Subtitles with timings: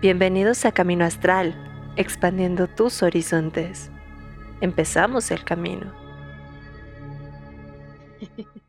[0.00, 1.56] Bienvenidos a Camino Astral,
[1.96, 3.90] expandiendo tus horizontes.
[4.60, 5.92] Empezamos el camino.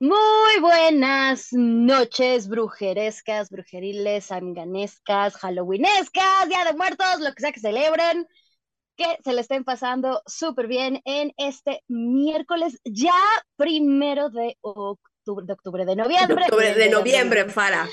[0.00, 8.26] Muy buenas noches, brujerescas, brujeriles, anganescas, halloweenescas, Día de Muertos, lo que sea que celebren,
[8.96, 13.14] que se le estén pasando súper bien en este miércoles ya
[13.54, 16.34] primero de octubre, de octubre, de noviembre.
[16.34, 17.88] De octubre, de noviembre, Fara.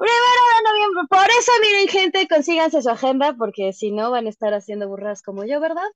[0.00, 1.02] Primero de noviembre.
[1.10, 5.20] Por eso, miren, gente, consíganse su agenda, porque si no van a estar haciendo burras
[5.20, 5.88] como yo, ¿verdad?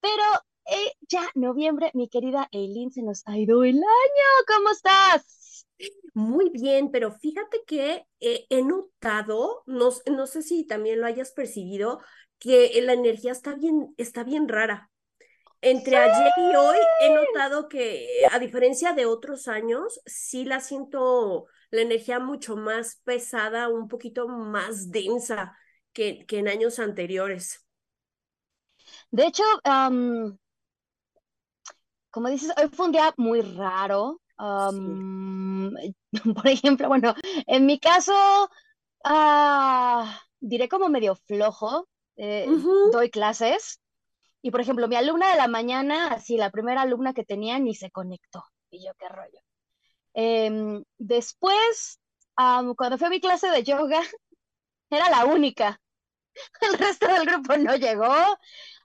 [0.00, 0.24] Pero
[0.66, 4.28] eh, ya, noviembre, mi querida Eileen, se nos ha ido el año.
[4.48, 5.66] ¿Cómo estás?
[6.14, 11.30] Muy bien, pero fíjate que eh, he notado, no, no sé si también lo hayas
[11.30, 12.00] percibido,
[12.40, 14.90] que la energía está bien, está bien rara.
[15.60, 21.46] Entre ayer y hoy he notado que, a diferencia de otros años, sí la siento
[21.72, 25.56] la energía mucho más pesada, un poquito más densa
[25.92, 27.66] que, que en años anteriores.
[29.10, 29.42] De hecho,
[32.10, 34.20] como dices, hoy fue un día muy raro.
[36.34, 37.14] por ejemplo, bueno,
[37.46, 38.12] en mi caso,
[39.04, 41.88] ah, diré como medio flojo.
[42.16, 42.46] Eh,
[42.92, 43.80] doy clases
[44.42, 47.74] y, por ejemplo, mi alumna de la mañana, así, la primera alumna que tenía, ni
[47.74, 48.44] se conectó.
[48.70, 49.40] Y yo, qué rollo.
[50.14, 52.00] Em, después,
[52.34, 54.00] cuando fue a mi clase de yoga,
[54.90, 55.80] era la única.
[56.62, 58.14] El resto del grupo no llegó.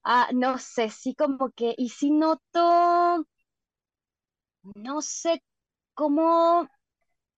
[0.04, 3.26] Ah, no sé, sí como que, y sí noto,
[4.76, 5.44] no sé
[5.94, 6.68] cómo,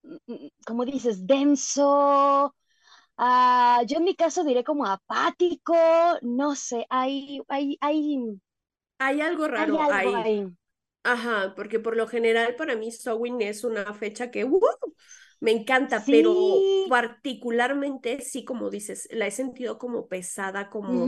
[0.04, 2.56] mm, como dices, denso.
[3.18, 5.76] Ah, yo en mi caso diré como apático,
[6.24, 8.20] no sé, hay, hay, hay,
[9.00, 10.58] hay algo raro hay algo ahí.
[11.12, 14.60] Ajá, porque por lo general para mí Sowin es una fecha que uh,
[15.40, 16.36] me encanta, pero
[16.88, 21.08] particularmente sí, como dices, la he sentido como pesada, como,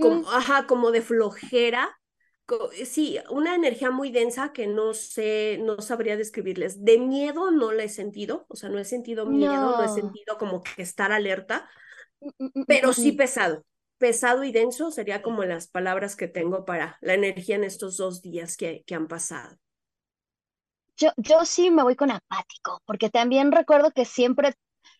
[0.00, 1.96] como, ajá, como de flojera.
[2.84, 6.84] Sí, una energía muy densa que no sé, no sabría describirles.
[6.84, 10.36] De miedo no la he sentido, o sea, no he sentido miedo, no, he sentido
[10.38, 11.68] como que estar alerta,
[12.20, 13.64] mm, mm, pero sí pesado
[14.00, 18.22] pesado y denso sería como las palabras que tengo para la energía en estos dos
[18.22, 19.58] días que, que han pasado.
[20.96, 24.54] Yo, yo sí me voy con apático, porque también recuerdo que siempre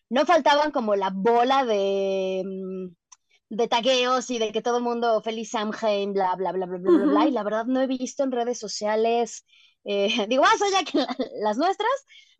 [0.09, 5.21] no faltaban como la bola de, mm, de tagueos y de que todo el mundo
[5.23, 8.23] feliz Samhain, bla, bla, bla, bla, bla, bla, bla, y la verdad no he visto
[8.23, 9.45] en redes sociales,
[9.83, 10.99] eh, digo, más allá que
[11.41, 11.89] las nuestras,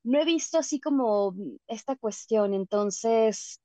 [0.03, 1.35] no he visto así como
[1.67, 3.59] esta cuestión, entonces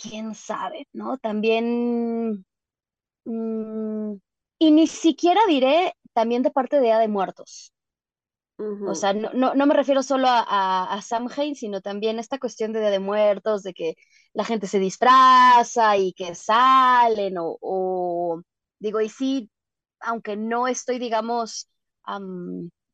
[0.00, 1.18] quién sabe, ¿no?
[1.18, 2.44] También,
[3.24, 4.14] mm,
[4.58, 7.72] y ni siquiera diré también de parte de Día de Muertos.
[8.86, 12.80] O sea, no, no, me refiero solo a, a, Samhain, sino también esta cuestión de
[12.80, 13.94] Día de Muertos, de que
[14.34, 18.42] la gente se disfraza y que salen, o,
[18.78, 19.50] digo, y sí,
[20.00, 21.70] aunque no estoy, digamos,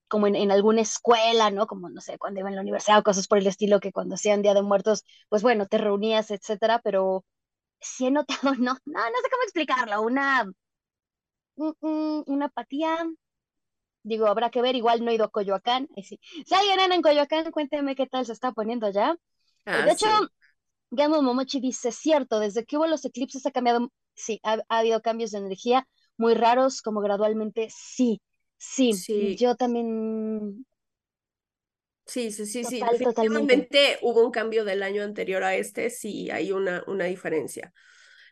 [0.09, 1.67] como en, alguna escuela, ¿no?
[1.67, 4.15] Como, no sé, cuando iba en la universidad o cosas por el estilo, que cuando
[4.15, 7.25] hacían Día de Muertos, pues bueno, te reunías, etcétera, pero
[7.81, 10.50] sí he notado, no, no, no sé cómo explicarlo, una,
[12.27, 12.99] una apatía,
[14.03, 17.03] digo, habrá que ver, igual no he ido a Coyoacán, si, si alguien anda en
[17.03, 19.16] Coyoacán, cuénteme qué tal se está poniendo allá.
[19.65, 20.06] Ah, de hecho,
[20.91, 25.33] Gamo Momochi dice, cierto, desde que hubo los eclipses ha cambiado, sí, ha habido cambios
[25.33, 28.22] de energía muy raros, como gradualmente, sí,
[28.88, 30.65] Sí, yo también.
[32.06, 32.84] Sí, sí, sí, sí.
[32.84, 37.72] Definitivamente hubo un cambio del año anterior a este, sí hay una, una diferencia.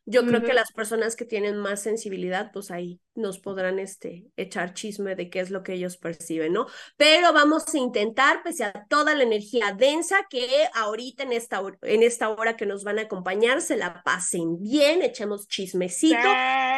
[0.06, 4.75] Yo creo que las personas que tienen más sensibilidad, pues ahí nos podrán este, echar
[4.75, 6.66] chisme de qué es lo que ellos perciben, ¿no?
[6.98, 12.03] Pero vamos a intentar, pese a toda la energía densa que ahorita en esta, en
[12.03, 16.28] esta hora que nos van a acompañar, se la pasen bien, echemos chismecito,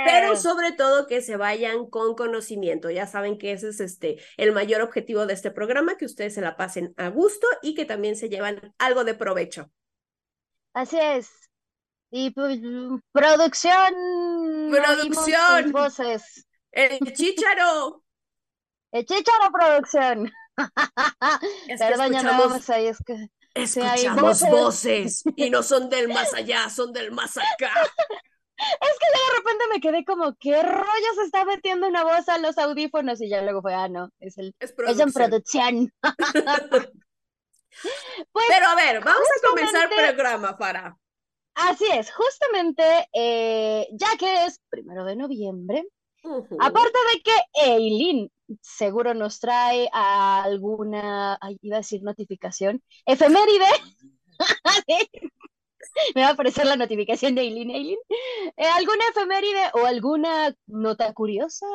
[0.04, 2.91] pero sobre todo que se vayan con conocimiento.
[2.91, 6.42] Ya saben que ese es este, el mayor objetivo de este programa, que ustedes se
[6.42, 9.69] la pasen a gusto y que también se llevan algo de provecho.
[10.72, 11.47] Así es.
[12.10, 12.58] Y pues,
[13.12, 13.94] producción.
[14.70, 15.72] Producción.
[15.72, 16.47] Voces.
[16.70, 18.03] El chicharo.
[18.92, 20.30] El chicharo producción.
[21.68, 23.28] Es Perdón, escuchamos, ahí, es que.
[23.54, 25.24] Escuchamos voces.
[25.36, 27.72] y no son del más allá, son del más acá.
[28.59, 32.38] Es que de repente me quedé como, ¿qué rollo se está metiendo una voz a
[32.38, 33.20] los audífonos?
[33.20, 35.09] Y ya luego fue, ah, no, es, el, es, producción.
[35.09, 35.92] en producción.
[38.32, 40.97] pues, Pero a ver, vamos a comenzar el programa, para
[41.56, 42.82] Así es, justamente
[43.14, 45.88] eh, ya que es primero de noviembre,
[46.60, 47.32] aparte de que
[47.64, 48.30] Eileen
[48.60, 53.64] seguro nos trae alguna, iba a decir notificación, efeméride.
[56.14, 57.70] me va a aparecer la notificación de Eileen.
[57.70, 57.98] Eileen,
[58.56, 61.66] eh, ¿alguna efeméride o alguna nota curiosa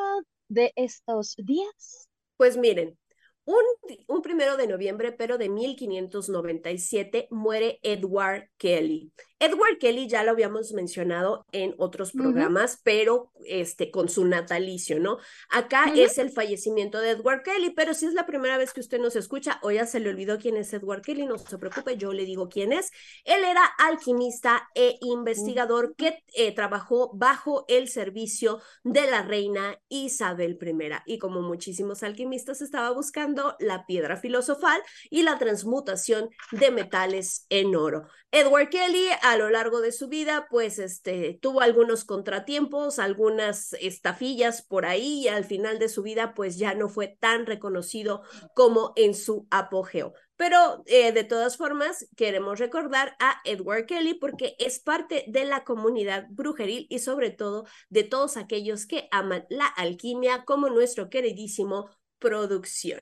[0.46, 2.08] de estos días?
[2.36, 2.96] Pues miren,
[3.44, 9.12] un, primero de noviembre, pero de 1597, muere Edward Kelly.
[9.42, 15.18] Edward Kelly ya lo habíamos mencionado en otros programas, pero este, con su natalicio, ¿no?
[15.50, 19.00] Acá es el fallecimiento de Edward Kelly, pero si es la primera vez que usted
[19.00, 22.12] nos escucha o ya se le olvidó quién es Edward Kelly, no se preocupe, yo
[22.12, 22.92] le digo quién es.
[23.24, 30.56] Él era alquimista e investigador que eh, trabajó bajo el servicio de la reina Isabel
[30.62, 34.80] I y como muchísimos alquimistas estaba buscando la piedra filosofal
[35.10, 38.06] y la transmutación de metales en oro.
[38.30, 44.60] Edward Kelly a lo largo de su vida, pues este, tuvo algunos contratiempos, algunas estafillas
[44.60, 48.22] por ahí y al final de su vida, pues ya no fue tan reconocido
[48.54, 50.12] como en su apogeo.
[50.36, 55.64] Pero eh, de todas formas, queremos recordar a Edward Kelly porque es parte de la
[55.64, 61.88] comunidad brujeril y sobre todo de todos aquellos que aman la alquimia como nuestro queridísimo
[62.18, 63.00] producción.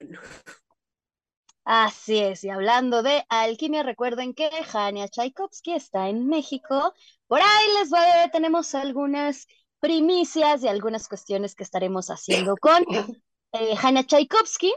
[1.65, 6.95] Así es, y hablando de alquimia, recuerden que Hania Tchaikovsky está en México.
[7.27, 8.01] Por ahí les voy,
[8.33, 9.47] tenemos algunas
[9.79, 12.83] primicias y algunas cuestiones que estaremos haciendo con
[13.53, 14.73] eh, Hania Tchaikovsky,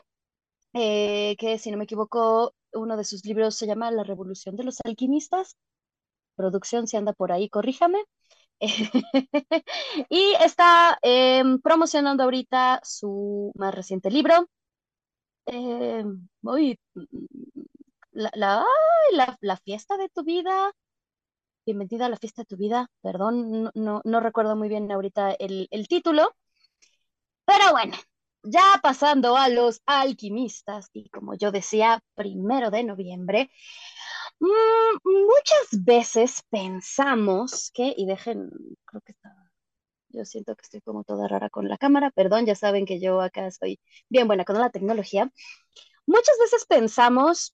[0.74, 4.64] eh, que si no me equivoco, uno de sus libros se llama La Revolución de
[4.64, 5.58] los Alquimistas.
[6.36, 8.04] Producción, si anda por ahí, corríjame.
[10.10, 14.48] y está em, promocionando ahorita su más reciente libro,
[15.46, 16.04] eh,
[18.12, 18.32] la,
[19.12, 20.72] la, la, fiesta de tu vida,
[21.66, 25.68] bienvenida a la fiesta de tu vida, perdón, no, no, recuerdo muy bien ahorita el,
[25.72, 26.36] el título,
[27.46, 27.96] pero bueno,
[28.44, 33.52] ya pasando a los alquimistas, y como yo decía, primero de noviembre,
[34.40, 34.48] mm,
[35.04, 38.50] muchas veces pensamos que, y dejen,
[38.86, 39.43] creo que está
[40.14, 43.22] yo siento que estoy como toda rara con la cámara, perdón, ya saben que yo
[43.22, 43.80] acá soy
[44.10, 45.32] bien buena con la tecnología.
[46.06, 47.54] Muchas veces pensamos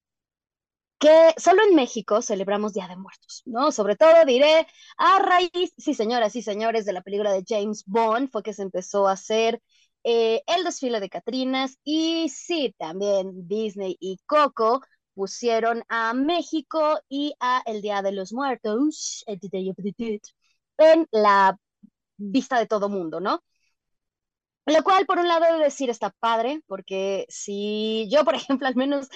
[0.99, 3.71] que solo en México celebramos Día de Muertos, ¿no?
[3.71, 4.67] Sobre todo diré
[4.97, 8.63] a raíz, sí señoras y señores, de la película de James Bond, fue que se
[8.63, 9.61] empezó a hacer
[10.03, 14.81] eh, el desfile de Catrinas y sí, también Disney y Coco
[15.13, 19.23] pusieron a México y a el Día de los Muertos,
[20.77, 21.57] en la
[22.19, 23.43] vista de todo mundo, ¿no?
[24.65, 28.75] Lo cual, por un lado, de decir está padre, porque si yo, por ejemplo, al
[28.75, 29.07] menos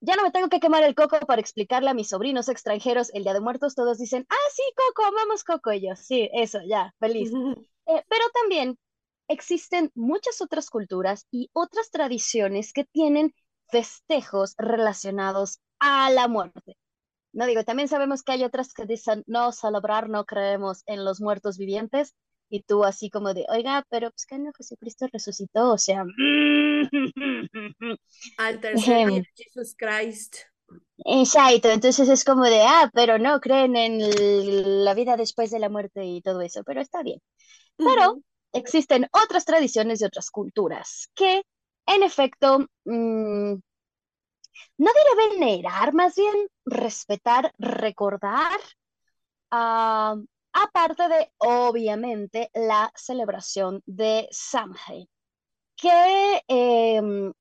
[0.00, 3.22] ya no me tengo que quemar el coco para explicarle a mis sobrinos extranjeros el
[3.22, 6.94] Día de Muertos, todos dicen, ah, sí, Coco, vamos Coco, y yo, sí, eso, ya,
[6.98, 7.30] feliz.
[7.84, 8.78] Eh, pero también
[9.26, 13.34] existen muchas otras culturas y otras tradiciones que tienen
[13.70, 16.76] festejos relacionados a la muerte.
[17.32, 21.20] No digo, también sabemos que hay otras que dicen, no celebrar, no creemos en los
[21.20, 22.14] muertos vivientes,
[22.52, 26.04] y tú así como de, oiga, pero pues que no, Jesucristo resucitó, o sea...
[28.36, 30.36] Al tercer día, Jesus Christ.
[30.98, 35.70] Exacto, entonces es como de, ah, pero no creen en la vida después de la
[35.70, 37.22] muerte y todo eso, pero está bien.
[37.78, 38.18] Pero
[38.52, 41.42] existen otras tradiciones y otras culturas que,
[41.86, 43.54] en efecto, mm,
[44.76, 48.60] no diré venerar, más bien respetar, recordar,
[49.50, 50.16] a
[50.52, 55.08] aparte de, obviamente, la celebración de Samhain,
[55.76, 57.32] que eh,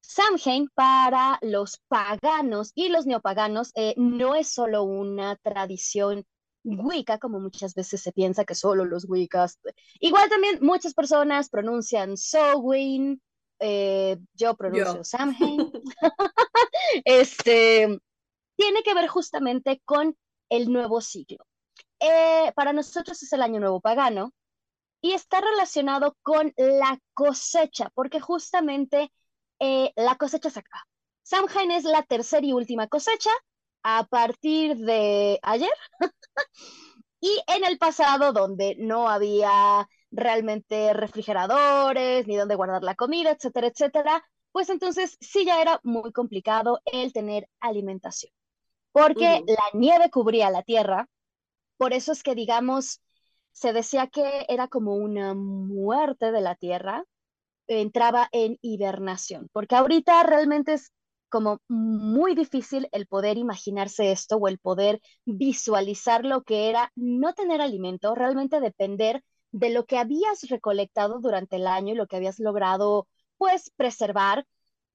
[0.00, 6.26] Samhain para los paganos y los neopaganos eh, no es solo una tradición
[6.64, 9.58] Wicca, como muchas veces se piensa que solo los Wiccas.
[10.00, 13.20] Igual también muchas personas pronuncian Samhain,
[13.58, 15.72] eh, yo pronuncio Samhain.
[17.04, 17.98] este,
[18.56, 20.16] tiene que ver justamente con
[20.52, 21.46] el nuevo ciclo.
[22.00, 24.34] Eh, para nosotros es el año nuevo pagano
[25.00, 29.12] y está relacionado con la cosecha, porque justamente
[29.60, 30.84] eh, la cosecha se acaba.
[31.22, 33.30] Samhain es la tercera y última cosecha
[33.82, 35.72] a partir de ayer.
[37.20, 43.68] y en el pasado, donde no había realmente refrigeradores, ni donde guardar la comida, etcétera,
[43.68, 48.32] etcétera, pues entonces sí ya era muy complicado el tener alimentación
[48.92, 51.08] porque la nieve cubría la tierra.
[51.76, 53.00] Por eso es que, digamos,
[53.50, 57.04] se decía que era como una muerte de la tierra,
[57.66, 60.92] entraba en hibernación, porque ahorita realmente es
[61.28, 67.32] como muy difícil el poder imaginarse esto o el poder visualizar lo que era no
[67.32, 72.16] tener alimento, realmente depender de lo que habías recolectado durante el año y lo que
[72.16, 73.08] habías logrado
[73.38, 74.46] pues preservar,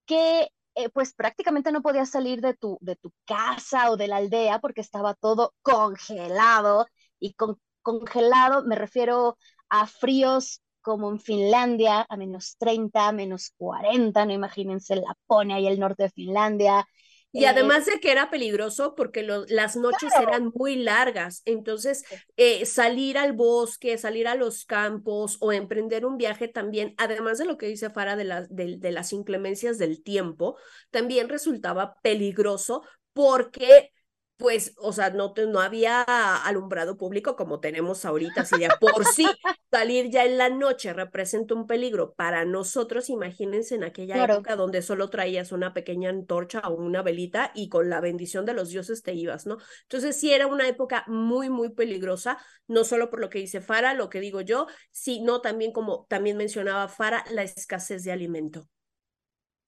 [0.05, 4.17] que eh, pues prácticamente no podías salir de tu, de tu casa o de la
[4.17, 6.88] aldea porque estaba todo congelado.
[7.19, 9.38] Y con congelado me refiero
[9.69, 15.79] a fríos como en Finlandia, a menos 30, menos 40, no imagínense Laponia y el
[15.79, 16.86] norte de Finlandia.
[17.34, 22.03] Y eh, además de que era peligroso porque las noches eran muy largas, entonces
[22.38, 27.46] eh, salir al bosque, salir a los campos o emprender un viaje también, además de
[27.46, 30.57] lo que dice Fara de, de las inclemencias del tiempo,
[30.89, 33.91] también resultaba peligroso porque
[34.38, 39.25] pues, o sea, no, no había alumbrado público como tenemos ahorita, si de por sí
[39.72, 44.84] salir ya en la noche representa un peligro para nosotros, imagínense en aquella época donde
[44.84, 49.01] solo traías una pequeña antorcha o una velita y con la bendición de los dioses
[49.01, 49.58] te ibas, ¿no?
[49.84, 53.96] Entonces sí era una época muy, muy peligrosa, no solo por lo que dice Fara,
[53.96, 58.70] lo que digo yo, sino también como también mencionaba Fara, la escasez de alimento.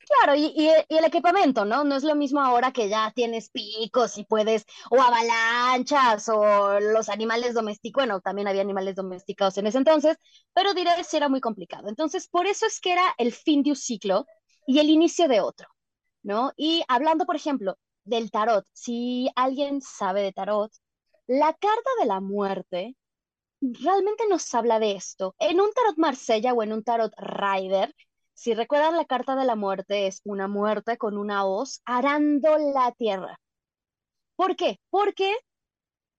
[0.09, 1.83] Claro, y, el equipamiento, ¿no?
[1.83, 7.09] No es lo mismo ahora que ya tienes picos y puedes, o avalanchas, o los
[7.09, 10.17] animales domésticos, bueno, también había animales domesticados en ese entonces,
[10.53, 11.89] pero diré que era muy complicado.
[11.89, 14.25] Entonces, por eso es que era el fin de un ciclo
[14.65, 15.67] y el inicio de otro,
[16.23, 16.53] ¿no?
[16.57, 20.71] Y hablando, por ejemplo, del tarot, si alguien sabe de tarot,
[21.27, 22.95] la carta de la muerte
[23.61, 25.35] realmente nos habla de esto.
[25.39, 27.93] En un tarot Marsella o en un tarot Rider,
[28.39, 32.93] si recuerdan, la carta de la muerte es una muerte con una hoz arando la
[32.93, 33.37] tierra.
[34.37, 34.79] ¿Por qué?
[34.89, 35.35] Porque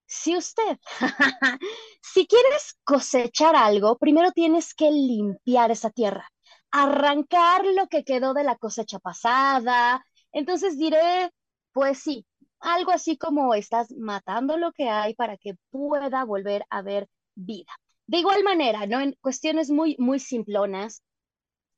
[0.05, 0.79] si usted,
[2.03, 6.29] si quieres cosechar algo, primero tienes que limpiar esa tierra,
[6.71, 10.05] arrancar lo que quedó de la cosecha pasada.
[10.31, 11.31] Entonces diré,
[11.73, 12.27] pues sí,
[12.59, 17.73] algo así como estás matando lo que hay para que pueda volver a haber vida.
[18.07, 19.01] De igual manera, ¿no?
[19.01, 21.03] En cuestiones muy, muy simplonas,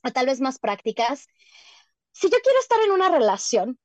[0.05, 1.27] o tal vez más prácticas,
[2.13, 3.79] si yo quiero estar en una relación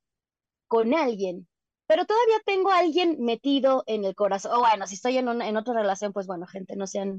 [0.66, 1.48] con alguien,
[1.86, 5.48] pero todavía tengo a alguien metido en el corazón, o bueno, si estoy en, una,
[5.48, 7.16] en otra relación, pues bueno, gente, no sean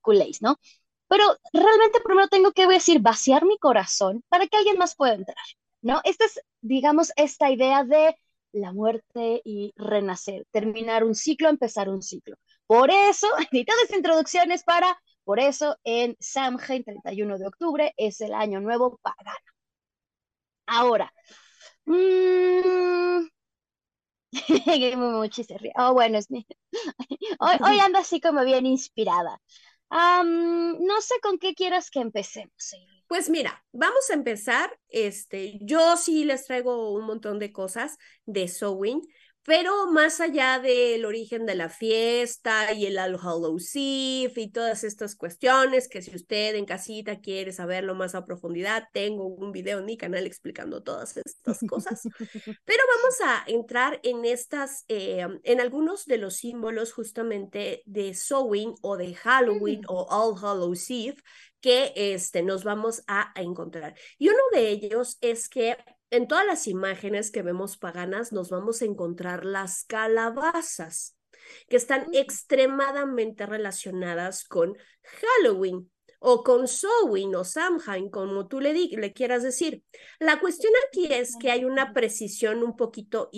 [0.00, 0.58] culés, ¿no?
[1.08, 5.36] Pero realmente primero tengo que decir, vaciar mi corazón para que alguien más pueda entrar,
[5.80, 6.00] ¿no?
[6.04, 8.14] Esta es, digamos, esta idea de
[8.52, 12.36] la muerte y renacer, terminar un ciclo, empezar un ciclo.
[12.66, 18.60] Por eso, las introducciones para por eso en Samhain, 31 de octubre, es el año
[18.60, 19.44] nuevo pagano.
[20.64, 21.12] Ahora,
[21.84, 23.28] mmm...
[25.76, 29.38] oh, bueno, es hoy, hoy ando así como bien inspirada.
[29.90, 32.74] no sé con qué quieras que empecemos.
[33.06, 34.80] Pues mira, vamos a empezar.
[34.88, 39.02] Este, yo sí les traigo un montón de cosas de Sewing.
[39.44, 44.84] Pero más allá del origen de la fiesta y el All Hallows Eve y todas
[44.84, 49.78] estas cuestiones, que si usted en casita quiere saberlo más a profundidad, tengo un video
[49.78, 52.02] en mi canal explicando todas estas cosas.
[52.64, 58.74] Pero vamos a entrar en estas, eh, en algunos de los símbolos justamente de Sowing
[58.82, 59.86] o de Halloween mm.
[59.88, 61.16] o All Hallows Eve
[61.60, 63.94] que este, nos vamos a encontrar.
[64.18, 65.76] Y uno de ellos es que
[66.10, 71.16] en todas las imágenes que vemos paganas nos vamos a encontrar las calabazas,
[71.68, 72.14] que están mm.
[72.14, 79.84] extremadamente relacionadas con Halloween o con Samhain o Samhain, como tú le, le quieras decir.
[80.18, 83.30] La cuestión aquí es que hay una precisión un poquito,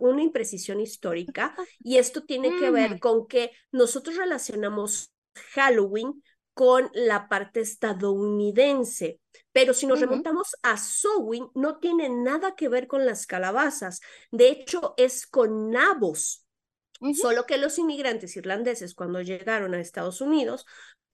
[0.00, 2.98] una imprecisión histórica, y esto tiene que ver mm.
[2.98, 5.12] con que nosotros relacionamos
[5.54, 6.22] Halloween
[6.54, 9.20] con la parte estadounidense.
[9.52, 14.00] Pero si nos remontamos a Sowing, no tiene nada que ver con las calabazas.
[14.30, 16.46] De hecho, es con nabos.
[17.20, 20.64] Solo que los inmigrantes irlandeses, cuando llegaron a Estados Unidos,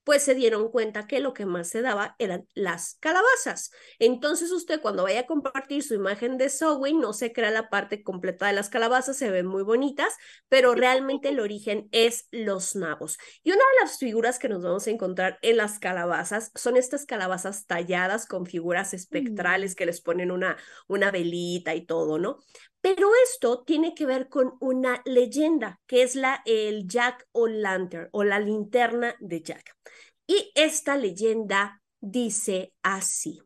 [0.04, 3.70] pues se dieron cuenta que lo que más se daba eran las calabazas.
[3.98, 8.02] Entonces usted cuando vaya a compartir su imagen de Subway no se crea la parte
[8.02, 10.14] completa de las calabazas, se ven muy bonitas,
[10.48, 13.18] pero realmente el origen es los nabos.
[13.42, 17.06] Y una de las figuras que nos vamos a encontrar en las calabazas son estas
[17.06, 19.74] calabazas talladas con figuras espectrales mm.
[19.76, 20.56] que les ponen una,
[20.88, 22.38] una velita y todo, ¿no?
[22.80, 28.08] Pero esto tiene que ver con una leyenda, que es la el Jack o Lantern
[28.12, 29.76] o la linterna de Jack.
[30.26, 33.40] Y esta leyenda dice así.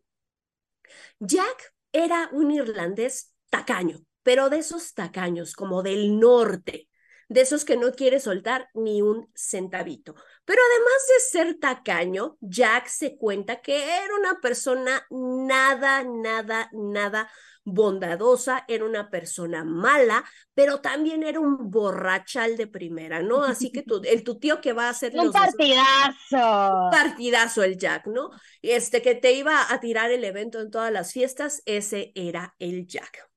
[1.18, 6.88] Jack era un irlandés tacaño, pero de esos tacaños como del norte,
[7.28, 10.14] de esos que no quiere soltar ni un centavito.
[10.44, 17.30] Pero además de ser tacaño, Jack se cuenta que era una persona nada, nada, nada
[17.64, 23.42] bondadosa, era una persona mala, pero también era un borrachal de primera, ¿no?
[23.42, 26.84] Así que tu, el tu tío que va a hacer un partidazo.
[26.84, 28.30] Un partidazo el Jack, ¿no?
[28.62, 32.86] Este que te iba a tirar el evento en todas las fiestas, ese era el
[32.86, 33.28] Jack.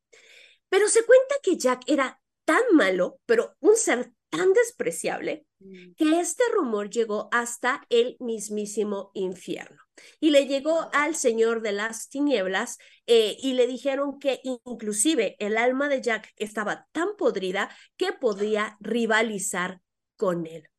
[0.70, 5.47] Pero se cuenta que Jack era tan malo, pero un ser tan despreciable.
[5.60, 9.82] Que este rumor llegó hasta el mismísimo infierno.
[10.20, 15.58] Y le llegó al Señor de las Tinieblas eh, y le dijeron que inclusive el
[15.58, 19.82] alma de Jack estaba tan podrida que podía rivalizar
[20.16, 20.70] con él.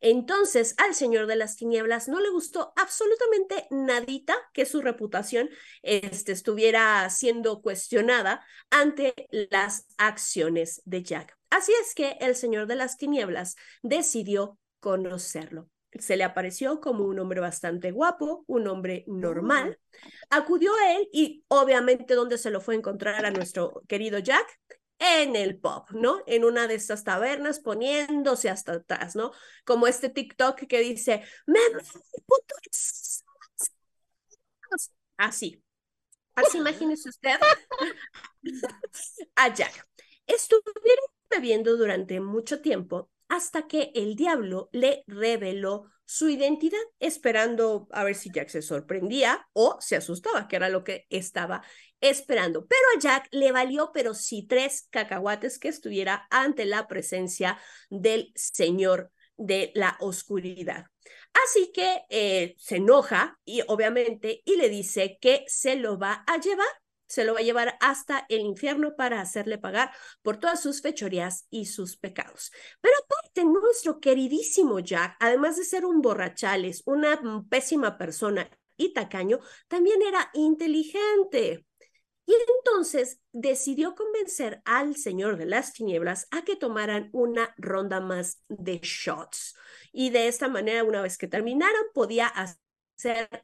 [0.00, 5.48] Entonces al Señor de las Tinieblas no le gustó absolutamente nadita que su reputación
[5.82, 9.14] este, estuviera siendo cuestionada ante
[9.50, 11.35] las acciones de Jack.
[11.50, 15.68] Así es que el Señor de las Tinieblas decidió conocerlo.
[15.92, 19.78] Se le apareció como un hombre bastante guapo, un hombre normal.
[20.28, 24.46] Acudió a él y obviamente ¿dónde se lo fue a encontrar a nuestro querido Jack?
[24.98, 26.22] en el pop, ¿no?
[26.26, 29.32] En una de estas tabernas poniéndose hasta atrás, ¿no?
[29.64, 31.60] Como este TikTok que dice, me
[35.16, 35.62] Así.
[36.34, 37.38] Así imagínese usted
[39.36, 39.88] a Jack.
[40.26, 48.04] Estuvieron bebiendo durante mucho tiempo hasta que el diablo le reveló su identidad, esperando a
[48.04, 51.62] ver si Jack se sorprendía o se asustaba, que era lo que estaba
[52.00, 52.66] esperando.
[52.66, 57.58] Pero a Jack le valió, pero sí tres cacahuates que estuviera ante la presencia
[57.90, 60.86] del Señor de la oscuridad.
[61.44, 66.38] Así que eh, se enoja y obviamente y le dice que se lo va a
[66.38, 66.66] llevar
[67.06, 71.46] se lo va a llevar hasta el infierno para hacerle pagar por todas sus fechorías
[71.50, 72.52] y sus pecados.
[72.80, 79.40] Pero aparte, nuestro queridísimo Jack, además de ser un borrachales, una pésima persona y tacaño,
[79.68, 81.66] también era inteligente.
[82.28, 88.42] Y entonces decidió convencer al Señor de las Tinieblas a que tomaran una ronda más
[88.48, 89.54] de shots.
[89.92, 92.65] Y de esta manera, una vez que terminaran, podía hacer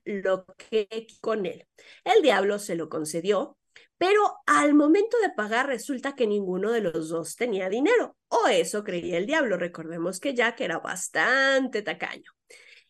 [0.05, 1.67] lo que con él.
[2.05, 3.59] El diablo se lo concedió,
[3.99, 8.83] pero al momento de pagar resulta que ninguno de los dos tenía dinero, o eso
[8.83, 9.57] creía el diablo.
[9.57, 12.33] Recordemos que Jack era bastante tacaño.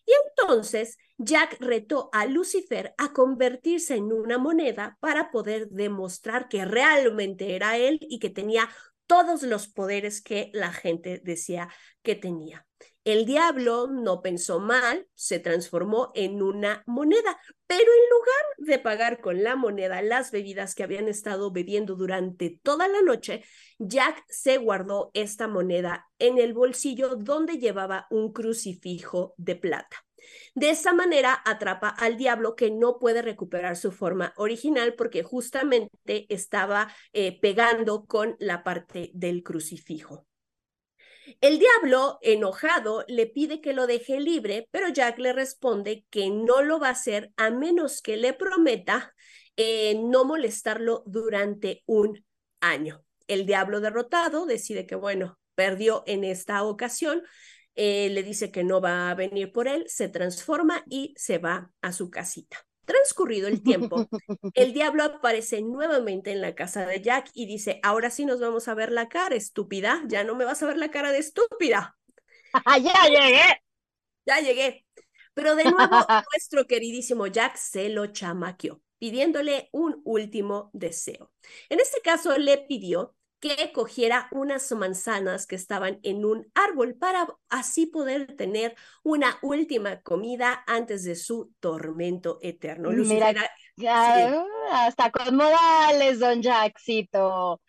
[0.04, 6.64] Y entonces Jack retó a Lucifer a convertirse en una moneda para poder demostrar que
[6.64, 8.68] realmente era él y que tenía
[9.06, 11.68] todos los poderes que la gente decía
[12.02, 12.66] que tenía.
[13.04, 19.20] El diablo no pensó mal, se transformó en una moneda, pero en lugar de pagar
[19.20, 23.42] con la moneda las bebidas que habían estado bebiendo durante toda la noche,
[23.78, 30.04] Jack se guardó esta moneda en el bolsillo donde llevaba un crucifijo de plata.
[30.54, 36.26] De esta manera atrapa al diablo que no puede recuperar su forma original porque justamente
[36.28, 40.26] estaba eh, pegando con la parte del crucifijo.
[41.40, 46.62] El diablo, enojado, le pide que lo deje libre, pero Jack le responde que no
[46.62, 49.14] lo va a hacer a menos que le prometa
[49.56, 52.24] eh, no molestarlo durante un
[52.60, 53.04] año.
[53.28, 57.22] El diablo derrotado decide que, bueno, perdió en esta ocasión,
[57.74, 61.70] eh, le dice que no va a venir por él, se transforma y se va
[61.80, 62.66] a su casita.
[62.84, 64.08] Transcurrido el tiempo,
[64.54, 68.66] el diablo aparece nuevamente en la casa de Jack y dice, ahora sí nos vamos
[68.68, 71.96] a ver la cara, estúpida, ya no me vas a ver la cara de estúpida.
[72.82, 73.62] ya llegué.
[74.26, 74.86] Ya llegué.
[75.34, 75.76] Pero de nuevo,
[76.32, 81.32] nuestro queridísimo Jack se lo chamaqueó, pidiéndole un último deseo.
[81.68, 87.26] En este caso, le pidió que cogiera unas manzanas que estaban en un árbol para
[87.48, 92.90] así poder tener una última comida antes de su tormento eterno.
[92.90, 93.34] Mira,
[94.70, 97.60] hasta con modales, don Jackcito.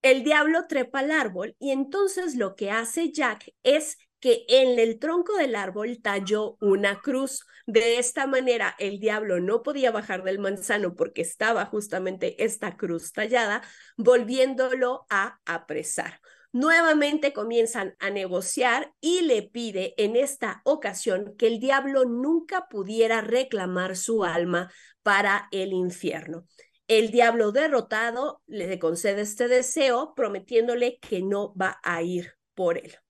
[0.00, 4.98] El diablo trepa al árbol y entonces lo que hace Jack es que en el
[4.98, 7.44] tronco del árbol talló una cruz.
[7.66, 13.12] De esta manera, el diablo no podía bajar del manzano porque estaba justamente esta cruz
[13.12, 13.60] tallada,
[13.98, 16.22] volviéndolo a apresar.
[16.52, 23.20] Nuevamente comienzan a negociar y le pide en esta ocasión que el diablo nunca pudiera
[23.20, 26.46] reclamar su alma para el infierno.
[26.88, 33.03] El diablo derrotado le concede este deseo prometiéndole que no va a ir por él.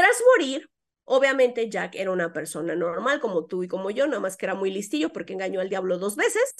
[0.00, 0.70] Tras morir,
[1.04, 4.54] obviamente Jack era una persona normal como tú y como yo, nada más que era
[4.54, 6.54] muy listillo porque engañó al diablo dos veces.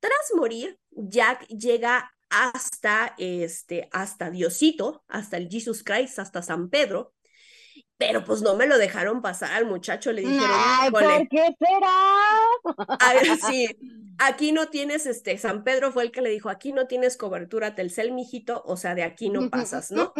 [0.00, 7.12] Tras morir, Jack llega hasta este hasta Diosito, hasta el Jesus Christ, hasta San Pedro.
[7.98, 12.96] Pero pues no me lo dejaron pasar al muchacho, le dijeron, ¿por qué será?
[13.00, 13.68] A ver, sí,
[14.16, 17.74] aquí no tienes, este, San Pedro fue el que le dijo, aquí no tienes cobertura
[17.74, 20.14] Telcel, mijito, o sea, de aquí no pasas, ¿no?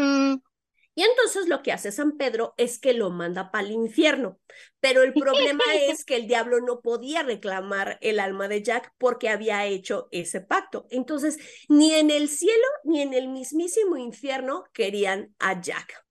[0.94, 4.38] Y entonces lo que hace San Pedro es que lo manda para el infierno.
[4.80, 9.28] Pero el problema es que el diablo no podía reclamar el alma de Jack porque
[9.28, 10.86] había hecho ese pacto.
[10.90, 16.04] Entonces, ni en el cielo ni en el mismísimo infierno querían a Jack.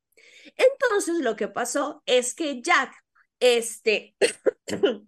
[0.55, 2.93] Entonces, lo que pasó es que Jack,
[3.39, 4.15] este,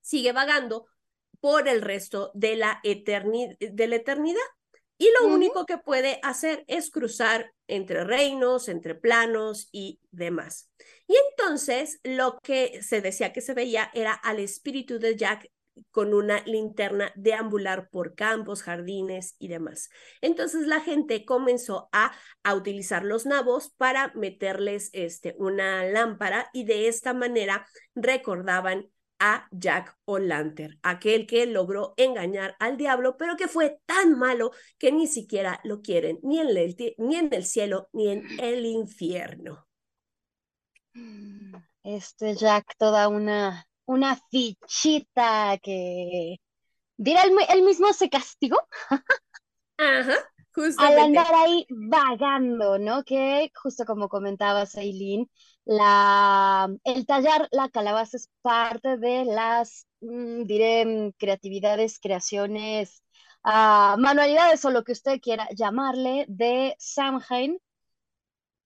[0.00, 0.86] sigue vagando
[1.40, 4.40] por el resto de la, de la eternidad.
[4.96, 10.70] Y lo único que puede hacer es cruzar entre reinos, entre planos y demás.
[11.06, 15.50] Y entonces lo que se decía que se veía era al espíritu de Jack
[15.90, 19.88] con una linterna deambular por campos, jardines y demás.
[20.20, 26.64] Entonces la gente comenzó a, a utilizar los nabos para meterles este, una lámpara y
[26.64, 28.90] de esta manera recordaban
[29.24, 34.90] a Jack O'Lantern, aquel que logró engañar al diablo, pero que fue tan malo que
[34.90, 39.64] ni siquiera lo quieren ni en el, ni en el cielo ni en el infierno.
[41.84, 46.40] Este Jack, toda una, una fichita que
[46.96, 48.58] dirá él, mismo se castigó.
[49.78, 50.14] Ajá.
[50.78, 53.04] Al andar ahí vagando, ¿no?
[53.04, 55.30] Que justo como comentabas, Aileen,
[55.64, 63.02] la, el tallar la calabaza es parte de las, mm, diré, mm, creatividades, creaciones,
[63.44, 67.58] uh, manualidades o lo que usted quiera llamarle de Samhain.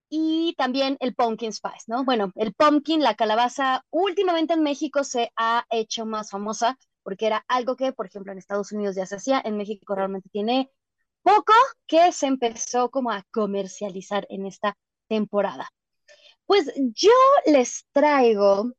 [0.09, 2.05] Y también el pumpkin spice, ¿no?
[2.05, 7.45] Bueno, el pumpkin, la calabaza, últimamente en México se ha hecho más famosa porque era
[7.49, 10.71] algo que, por ejemplo, en Estados Unidos ya se hacía, en México realmente tiene
[11.23, 11.53] poco
[11.87, 14.77] que se empezó como a comercializar en esta
[15.09, 15.69] temporada.
[16.47, 17.13] Pues yo
[17.47, 18.73] les traigo,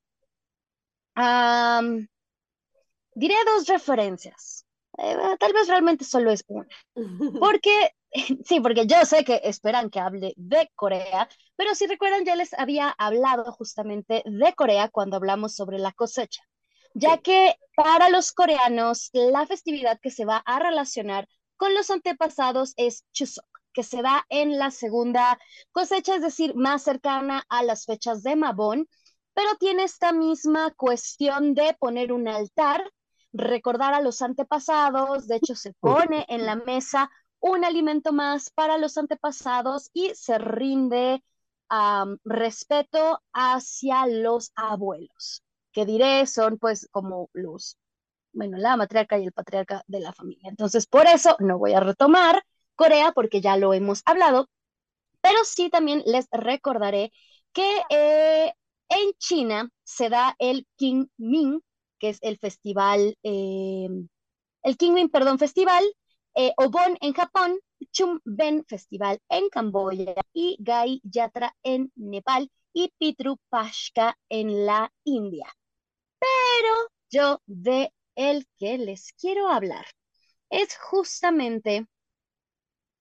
[3.13, 4.65] diré dos referencias.
[4.97, 6.67] Eh, tal vez realmente solo es una.
[7.39, 7.91] Porque,
[8.45, 12.53] sí, porque yo sé que esperan que hable de Corea, pero si recuerdan, ya les
[12.53, 16.41] había hablado justamente de Corea cuando hablamos sobre la cosecha,
[16.93, 21.27] ya que para los coreanos la festividad que se va a relacionar
[21.57, 25.37] con los antepasados es Chuseok que se da en la segunda
[25.71, 28.89] cosecha, es decir, más cercana a las fechas de Mabón,
[29.35, 32.91] pero tiene esta misma cuestión de poner un altar,
[33.33, 38.79] recordar a los antepasados, de hecho se pone en la mesa un alimento más para
[38.79, 41.23] los antepasados y se rinde
[42.23, 47.77] respeto hacia los abuelos, que diré son pues como los,
[48.33, 50.49] bueno, la matriarca y el patriarca de la familia.
[50.49, 52.41] Entonces, por eso no voy a retomar
[52.77, 54.49] Corea, porque ya lo hemos hablado,
[55.21, 57.11] pero sí también les recordaré
[57.53, 58.53] que eh,
[58.89, 61.61] en China se da el Qingming,
[61.99, 63.89] que es el festival, eh,
[64.63, 65.83] el Qingming, perdón, festival,
[66.35, 67.59] eh, Obon en Japón,
[67.91, 75.47] Chumben Festival en Camboya y Gai Yatra en Nepal y Pitru Pashka en la India.
[76.19, 76.73] Pero
[77.09, 79.85] yo de el que les quiero hablar
[80.49, 81.87] es justamente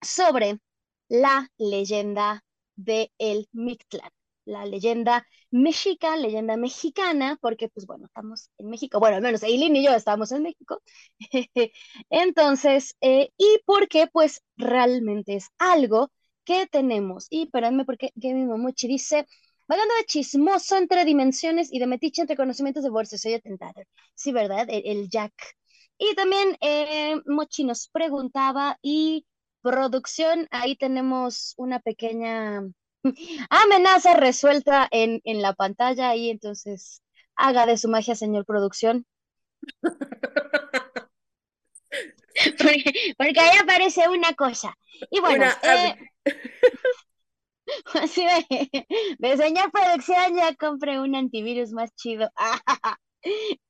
[0.08, 0.60] sobre
[1.08, 2.44] la leyenda
[2.76, 4.10] de el Mictlán,
[4.44, 9.76] la leyenda mexica, leyenda mexicana, porque pues bueno, estamos en México, bueno, al menos Eileen
[9.76, 10.82] y yo estamos en México.
[12.10, 16.10] Entonces, eh, y porque pues realmente es algo
[16.44, 19.26] que tenemos, y espérenme porque mi Momochi dice,
[19.68, 23.82] vagando de chismoso entre dimensiones y de metiche entre conocimientos de bolsa, soy atentado.
[24.14, 24.66] Sí, ¿verdad?
[24.70, 25.34] El, Jack.
[25.98, 29.26] Y también eh, Mochi nos preguntaba, y
[29.66, 32.62] Producción, ahí tenemos una pequeña
[33.50, 37.02] amenaza resuelta en, en la pantalla y entonces
[37.34, 39.04] haga de su magia, señor producción.
[43.18, 44.72] porque, ahí aparece una cosa.
[45.10, 45.96] Y bueno, eh,
[49.18, 52.30] de, señor producción ya compré un antivirus más chido.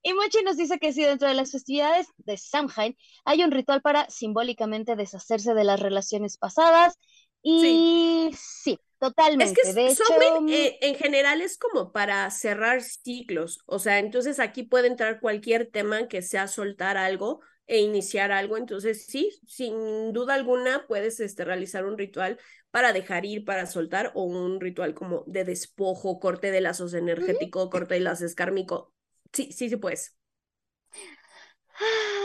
[0.02, 3.82] Y Mochi nos dice que si dentro de las festividades de Samhain hay un ritual
[3.82, 6.98] para simbólicamente deshacerse de las relaciones pasadas.
[7.42, 9.60] Y sí, totalmente.
[9.62, 13.60] Es que de eh, en general es como para cerrar ciclos.
[13.66, 18.56] O sea, entonces aquí puede entrar cualquier tema que sea soltar algo e iniciar algo.
[18.56, 22.38] Entonces, sí, sin duda alguna puedes este, realizar un ritual
[22.70, 27.70] para dejar ir, para soltar, o un ritual como de despojo, corte de lazos energético,
[27.70, 28.92] corte de lazos escármico.
[29.32, 30.16] Sí, sí, sí, pues.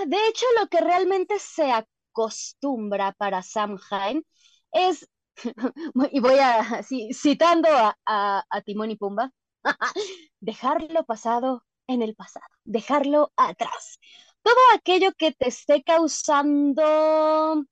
[0.07, 4.25] De hecho, lo que realmente se acostumbra para Samhain
[4.71, 5.07] es,
[6.11, 6.81] y voy a,
[7.13, 7.69] citando
[8.05, 9.31] a, Timón y Pumba,
[10.39, 13.99] dejarlo pasado en el pasado, dejarlo atrás.
[14.43, 17.63] todo aquello que te esté causando,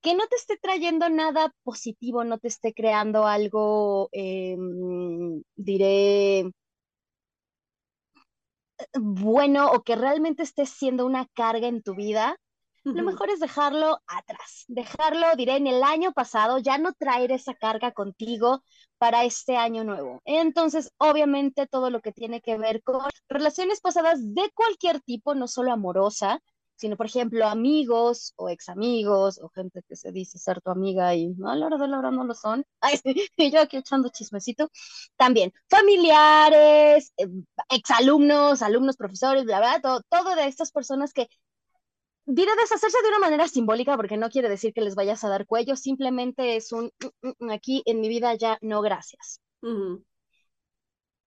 [0.00, 6.50] que no te esté trayendo nada positivo, no te esté creando algo, em, diré,
[8.94, 12.36] bueno o que realmente esté siendo una carga en tu vida,
[12.84, 17.54] lo mejor es dejarlo atrás, dejarlo, diré, en el año pasado, ya no traer esa
[17.54, 18.64] carga contigo
[18.98, 20.20] para este año nuevo.
[20.24, 25.46] Entonces, obviamente, todo lo que tiene que ver con relaciones pasadas de cualquier tipo, no
[25.46, 26.40] solo amorosa,
[26.76, 31.14] sino, por ejemplo, amigos o ex amigos o gente que se dice ser tu amiga
[31.14, 32.64] y no, a la hora de la hora no lo son.
[32.80, 33.00] Ay,
[33.36, 34.70] y yo aquí echando chismecito.
[35.16, 37.26] También familiares, eh,
[37.70, 41.28] exalumnos, alumnos, profesores, bla, bla, todo, todo de estas personas que
[42.26, 45.46] diré deshacerse de una manera simbólica porque no quiere decir que les vayas a dar
[45.46, 49.40] cuello, simplemente es un mm, mm, mm, aquí en mi vida ya no gracias.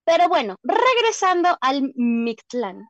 [0.04, 2.88] Pero bueno, regresando al Mictlán.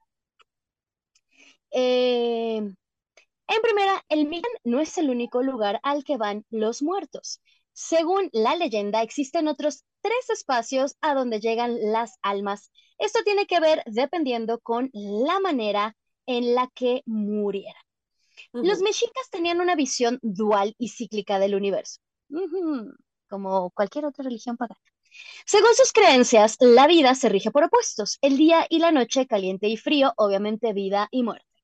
[1.79, 7.43] Eh, en primera, el Mictlán no es el único lugar al que van los muertos.
[7.75, 12.71] Según la leyenda, existen otros tres espacios a donde llegan las almas.
[12.97, 17.83] Esto tiene que ver dependiendo con la manera en la que murieran.
[18.53, 22.01] Los mexicas tenían una visión dual y cíclica del universo,
[23.29, 24.81] como cualquier otra religión pagana.
[25.45, 29.69] Según sus creencias, la vida se rige por opuestos, el día y la noche, caliente
[29.69, 31.56] y frío, obviamente vida y muerte.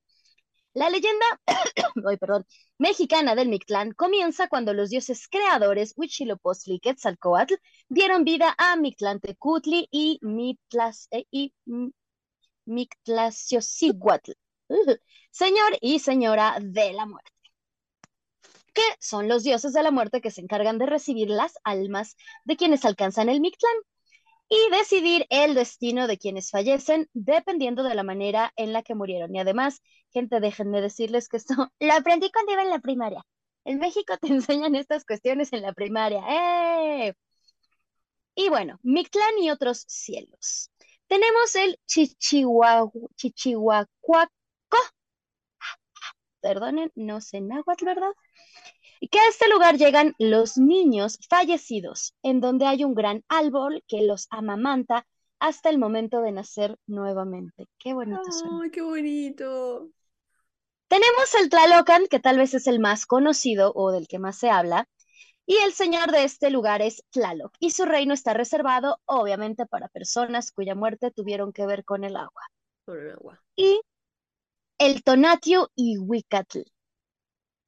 [0.73, 1.25] La leyenda
[2.79, 7.53] mexicana del Mictlán comienza cuando los dioses creadores Huitzilopochtli y Quetzalcoatl
[7.89, 11.53] dieron vida a Mictlantecutli y, Mitlas, eh, y
[15.31, 17.31] señor y señora de la muerte,
[18.73, 22.57] que son los dioses de la muerte que se encargan de recibir las almas de
[22.57, 23.75] quienes alcanzan el Mictlán
[24.53, 29.35] y decidir el destino de quienes fallecen dependiendo de la manera en la que murieron.
[29.35, 33.25] Y además, gente, déjenme decirles que esto lo aprendí cuando iba en la primaria.
[33.65, 36.21] En México te enseñan estas cuestiones en la primaria.
[36.29, 37.13] ¡Eh!
[38.35, 40.69] Y bueno, Mictlán y otros cielos.
[41.07, 43.01] Tenemos el Chichihuacuaco,
[46.41, 48.11] perdonen, no sé náhuatl, ¿verdad?
[49.03, 53.83] Y que a este lugar llegan los niños fallecidos, en donde hay un gran árbol
[53.85, 55.05] que los amamanta
[55.39, 57.67] hasta el momento de nacer nuevamente.
[57.77, 58.21] Qué bonito
[58.61, 59.89] ¡Ay, qué bonito!
[60.87, 64.49] Tenemos el Tlalocan, que tal vez es el más conocido o del que más se
[64.49, 64.87] habla,
[65.45, 69.89] y el señor de este lugar es Tlaloc, y su reino está reservado, obviamente, para
[69.89, 72.43] personas cuya muerte tuvieron que ver con el agua.
[72.85, 73.43] Con el agua.
[73.57, 73.81] Y
[74.77, 76.61] el Tonatiuh y Huicatl,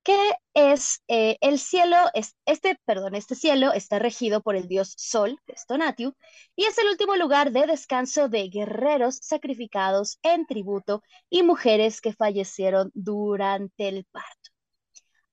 [0.05, 4.93] que es eh, el cielo, es, este, perdón, este cielo está regido por el dios
[4.97, 6.13] Sol, que es Tonatiuh,
[6.55, 12.13] y es el último lugar de descanso de guerreros sacrificados en tributo y mujeres que
[12.13, 14.51] fallecieron durante el parto.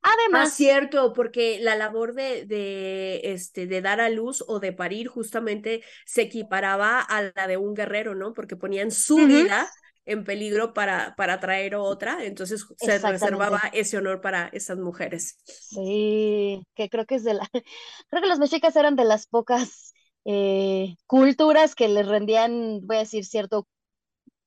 [0.00, 4.72] Además, ah, cierto, porque la labor de, de, este, de dar a luz o de
[4.72, 8.32] parir justamente se equiparaba a la de un guerrero, ¿no?
[8.32, 9.70] Porque ponían su vida
[10.04, 15.38] en peligro para, para traer otra, entonces se reservaba ese honor para esas mujeres.
[15.44, 17.48] Sí, que creo que es de la,
[18.08, 19.92] creo que los mexicas eran de las pocas
[20.24, 23.68] eh, culturas que les rendían, voy a decir, cierto,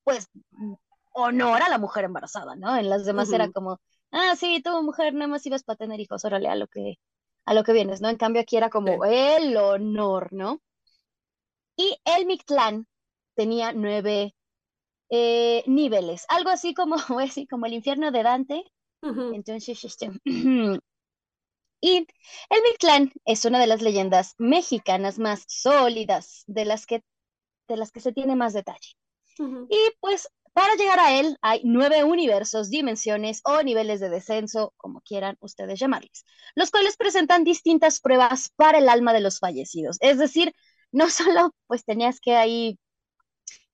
[0.04, 0.28] pues,
[1.14, 2.76] honor a la mujer embarazada, ¿no?
[2.78, 3.80] En las demás era como,
[4.12, 6.96] ah, sí, tú mujer nada más ibas para tener hijos, órale, a lo que,
[7.46, 8.10] a lo que vienes, ¿no?
[8.10, 10.62] En cambio aquí era como el honor, ¿no?
[11.78, 12.88] Y el Mictlán
[13.36, 14.34] tenía nueve
[15.10, 18.64] eh, niveles, algo así como, así como el infierno de Dante.
[19.02, 26.88] Entonces, este, y el Mictlán es una de las leyendas mexicanas más sólidas, de las
[26.88, 27.04] que,
[27.68, 28.94] de las que se tiene más detalle.
[29.38, 35.02] Y pues para llegar a él hay nueve universos, dimensiones o niveles de descenso, como
[35.02, 36.24] quieran ustedes llamarles,
[36.56, 39.98] los cuales presentan distintas pruebas para el alma de los fallecidos.
[40.00, 40.54] Es decir,
[40.94, 42.80] no solo pues tenías que ahí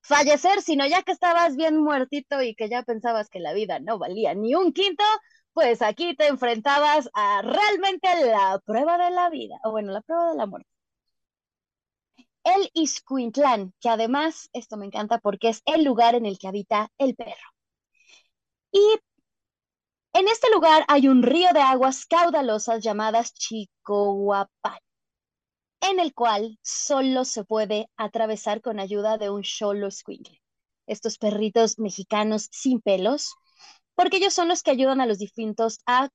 [0.02, 3.98] fallecer, sino ya que estabas bien muertito y que ya pensabas que la vida no
[4.00, 5.04] valía ni un quinto,
[5.54, 10.32] pues aquí te enfrentabas a realmente la prueba de la vida, o bueno, la prueba
[10.32, 10.70] de la muerte.
[12.44, 16.90] El Iscuintlán, que además, esto me encanta porque es el lugar en el que habita
[17.00, 17.50] el perro.
[18.72, 18.80] Y
[20.14, 24.80] en este lugar hay un río de aguas caudalosas llamadas Chicohuapan
[25.82, 30.42] en el cual solo se puede atravesar con ayuda de un cholo squinkle.
[30.88, 33.34] Estos perritos mexicanos sin pelos,
[33.96, 36.10] porque ellos son los que ayudan a los difuntos a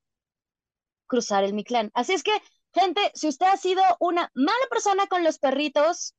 [1.07, 1.91] cruzar el Mictlán.
[1.95, 2.33] Así es que,
[2.73, 6.15] gente, si usted ha sido una mala persona con los perritos,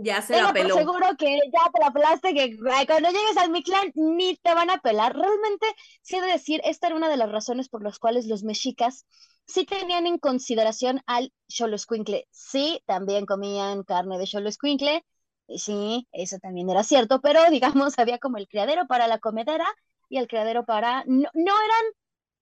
[0.00, 0.76] Ya se la peló.
[0.76, 2.56] seguro que ya te la pelaste, que
[2.86, 5.16] cuando llegues al Mictlán ni te van a pelar.
[5.16, 5.66] Realmente,
[6.02, 9.06] sí he de decir, esta era una de las razones por las cuales los mexicas
[9.44, 12.28] sí tenían en consideración al Xoloscuincle.
[12.30, 15.04] Sí, también comían carne de Xoloscuincle,
[15.48, 19.66] sí, eso también era cierto, pero digamos, había como el criadero para la comedera
[20.08, 21.02] y el criadero para...
[21.06, 21.84] No, no eran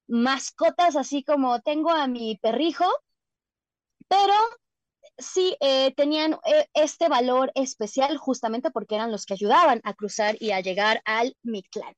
[0.09, 2.85] mascotas así como tengo a mi perrijo,
[4.09, 4.35] pero
[5.18, 10.37] sí eh, tenían eh, este valor especial justamente porque eran los que ayudaban a cruzar
[10.40, 11.94] y a llegar al Mictlán.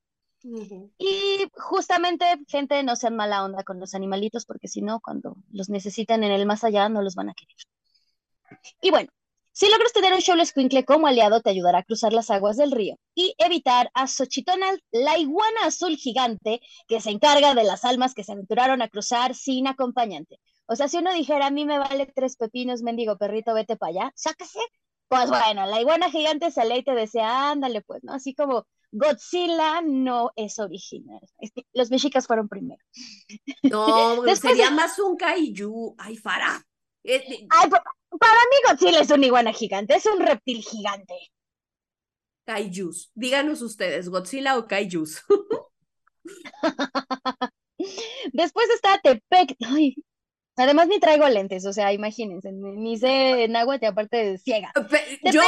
[0.99, 5.69] Y justamente, gente, no sean mala onda con los animalitos porque si no, cuando los
[5.69, 7.57] necesitan en el más allá, no los van a querer.
[8.81, 9.11] Y bueno,
[9.53, 12.71] si logras tener un Xolo Squinkle como aliado, te ayudará a cruzar las aguas del
[12.71, 18.15] río y evitar a Xochitonal, la iguana azul gigante que se encarga de las almas
[18.15, 20.39] que se aventuraron a cruzar sin acompañante.
[20.71, 23.91] O sea, si uno dijera, a mí me vale tres pepinos, mendigo perrito, vete para
[23.91, 24.61] allá, sácase.
[25.09, 28.13] Pues bueno, la iguana gigante sale y te decía, ándale, pues, ¿no?
[28.13, 31.21] Así como Godzilla no es original.
[31.73, 32.85] los mexicas fueron primero.
[33.63, 35.95] No, sería más un kaiju.
[35.97, 36.63] Ay, Fara.
[37.03, 41.15] Ay, para mí Godzilla es una iguana gigante, es un reptil gigante.
[42.45, 43.11] Kaijus.
[43.15, 45.23] Díganos ustedes, ¿Godzilla o kaijus?
[48.33, 49.57] Después está Tepec.
[49.67, 49.97] Ay,
[50.59, 54.73] Además ni traigo lentes, o sea, imagínense, ni sé en agua y aparte ciega.
[55.33, 55.41] Yo,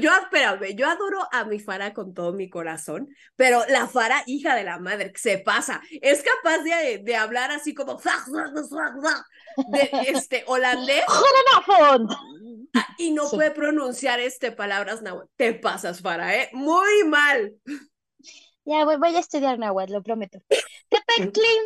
[0.00, 4.54] yo, espérame, yo adoro a mi Fara con todo mi corazón, pero la Fara, hija
[4.54, 8.00] de la madre, se pasa, es capaz de, de hablar así como
[9.68, 11.04] de este holandés
[12.98, 15.28] y no puede pronunciar este palabras náhuatl.
[15.36, 16.48] Te pasas, Fara, ¿eh?
[16.54, 17.54] Muy mal.
[18.64, 20.38] Ya voy, voy a estudiar náhuatl, lo prometo.
[20.88, 21.62] Tepectlin,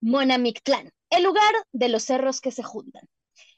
[0.00, 3.08] Monamictlán el lugar de los cerros que se juntan.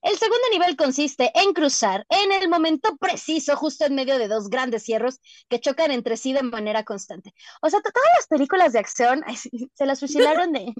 [0.03, 4.49] El segundo nivel consiste en cruzar en el momento preciso, justo en medio de dos
[4.51, 7.33] grandes cierros que chocan entre sí de manera constante.
[7.63, 9.25] O sea, todas las películas de acción
[9.73, 10.75] se las fusilaron de,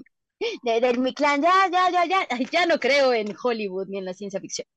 [0.63, 1.41] del mi clan.
[1.41, 4.67] Ya, ya, ya, ya, ya no creo en Hollywood ni en la ciencia ficción.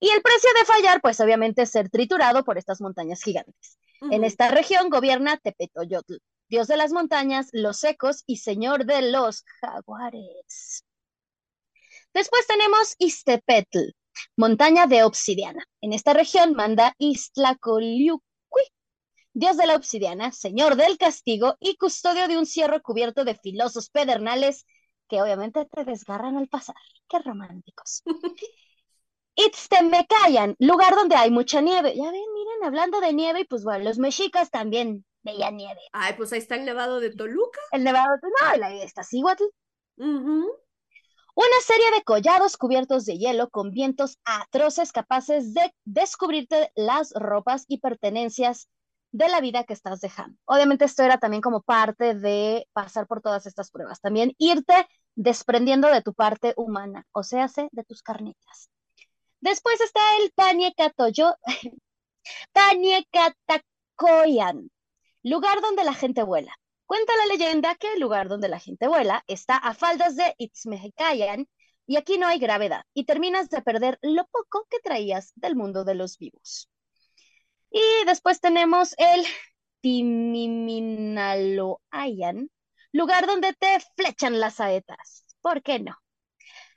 [0.00, 3.78] Y el precio de fallar, pues obviamente es ser triturado por estas montañas gigantes.
[4.10, 6.16] En esta región gobierna Tepetoyotl,
[6.48, 10.84] dios de las montañas, los secos y señor de los jaguares.
[12.18, 13.92] Después tenemos Istepetl,
[14.36, 15.64] montaña de obsidiana.
[15.80, 18.24] En esta región manda Istlacoliuqui,
[19.34, 23.88] dios de la obsidiana, señor del castigo y custodio de un cierro cubierto de filosos
[23.90, 24.66] pedernales
[25.08, 26.74] que obviamente te desgarran al pasar.
[27.08, 28.02] Qué románticos.
[29.36, 31.94] Itztemecayan, lugar donde hay mucha nieve.
[31.94, 35.82] Ya ven, miren, hablando de nieve, y pues bueno, los mexicas también veían nieve.
[35.92, 37.60] Ay, pues ahí está el nevado de Toluca.
[37.70, 39.44] El nevado de Toluca, no, ahí está Cihuatl.
[41.38, 47.64] Una serie de collados cubiertos de hielo con vientos atroces capaces de descubrirte las ropas
[47.68, 48.68] y pertenencias
[49.12, 50.36] de la vida que estás dejando.
[50.46, 54.00] Obviamente esto era también como parte de pasar por todas estas pruebas.
[54.00, 58.68] También irte desprendiendo de tu parte humana, o sea, de tus carnitas.
[59.38, 61.36] Después está el Paniecatoyo,
[62.52, 64.72] Paniecatacoyan,
[65.22, 66.58] lugar donde la gente vuela.
[66.88, 71.46] Cuenta la leyenda que el lugar donde la gente vuela está a faldas de Itzmecayan
[71.86, 75.84] y aquí no hay gravedad y terminas de perder lo poco que traías del mundo
[75.84, 76.70] de los vivos.
[77.70, 79.26] Y después tenemos el
[79.82, 82.48] Timiminaloayan,
[82.92, 85.26] lugar donde te flechan las saetas.
[85.42, 85.94] ¿Por qué no?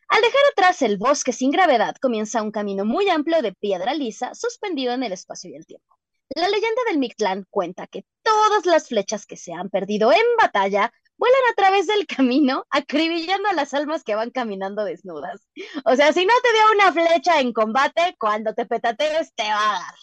[0.10, 4.36] Al dejar atrás el bosque sin gravedad, comienza un camino muy amplio de piedra lisa
[4.36, 6.01] suspendido en el espacio y el tiempo.
[6.36, 10.94] La leyenda del Mictlán cuenta que todas las flechas que se han perdido en batalla
[11.18, 15.46] vuelan a través del camino, acribillando a las almas que van caminando desnudas.
[15.86, 19.70] O sea, si no te dio una flecha en combate, cuando te petatees te va
[19.70, 19.96] a dar.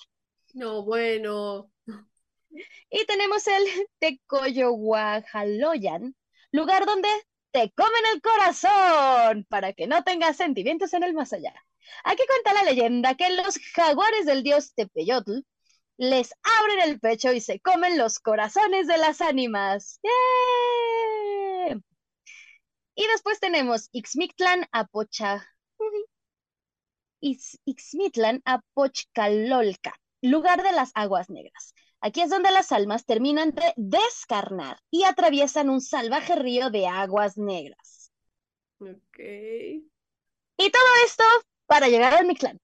[0.52, 1.70] No, bueno.
[2.90, 3.64] Y tenemos el
[3.98, 6.14] Tecoyohuajaloyan,
[6.52, 7.08] lugar donde
[7.52, 11.54] te comen el corazón para que no tengas sentimientos en el más allá.
[12.04, 15.40] Aquí cuenta la leyenda que los jaguares del dios Tepeyotl
[15.98, 20.00] les abren el pecho y se comen los corazones de las ánimas.
[22.94, 25.46] Y después tenemos Ixmictlan Apocha.
[27.20, 31.74] Ixmitlan Apochcalolca, lugar de las aguas negras.
[32.00, 37.36] Aquí es donde las almas terminan de descarnar y atraviesan un salvaje río de aguas
[37.36, 38.12] negras.
[38.78, 39.18] Ok.
[39.18, 41.24] Y todo esto
[41.66, 42.60] para llegar al Mictlán.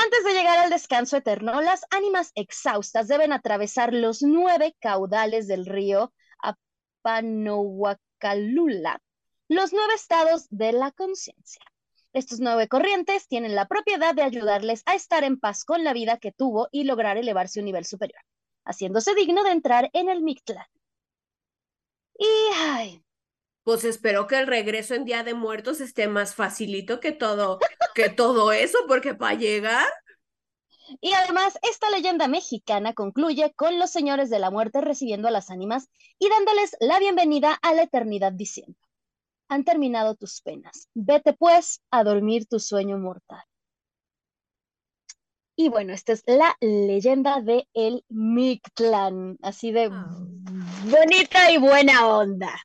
[0.00, 5.66] Antes de llegar al descanso eterno, las ánimas exhaustas deben atravesar los nueve caudales del
[5.66, 6.12] río
[7.02, 9.02] Apanohuacalula,
[9.48, 11.62] los nueve estados de la conciencia.
[12.12, 16.18] Estos nueve corrientes tienen la propiedad de ayudarles a estar en paz con la vida
[16.18, 18.22] que tuvo y lograr elevarse a un nivel superior,
[18.64, 20.68] haciéndose digno de entrar en el Mictlán.
[22.16, 23.02] Y, ay,
[23.68, 27.58] pues espero que el regreso en Día de Muertos esté más facilito que todo,
[27.98, 29.88] que todo eso, porque para llegar.
[31.00, 35.50] Y además, esta leyenda mexicana concluye con los señores de la muerte recibiendo a las
[35.50, 38.78] ánimas y dándoles la bienvenida a la eternidad diciendo,
[39.48, 43.42] han terminado tus penas, vete pues a dormir tu sueño mortal.
[45.56, 52.62] Y bueno, esta es la leyenda de el Mictlán, así de bonita y buena onda.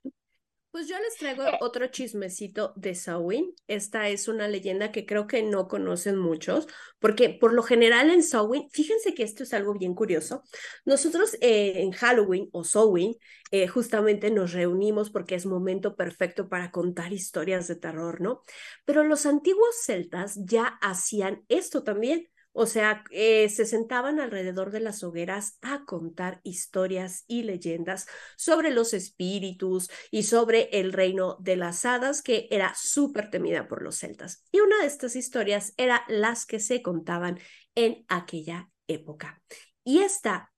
[0.73, 1.59] Pues yo les traigo eh.
[1.61, 3.53] otro chismecito de Samhain.
[3.67, 6.67] Esta es una leyenda que creo que no conocen muchos,
[6.97, 10.41] porque por lo general en Samhain, fíjense que esto es algo bien curioso.
[10.83, 13.13] Nosotros eh, en Halloween o Samhain
[13.51, 18.41] eh, justamente nos reunimos porque es momento perfecto para contar historias de terror, ¿no?
[18.83, 22.27] Pero los antiguos celtas ya hacían esto también.
[22.53, 28.71] O sea, eh, se sentaban alrededor de las hogueras a contar historias y leyendas sobre
[28.71, 33.97] los espíritus y sobre el reino de las hadas, que era súper temida por los
[33.97, 34.45] celtas.
[34.51, 37.39] Y una de estas historias era las que se contaban
[37.75, 39.41] en aquella época.
[39.83, 40.53] Y esta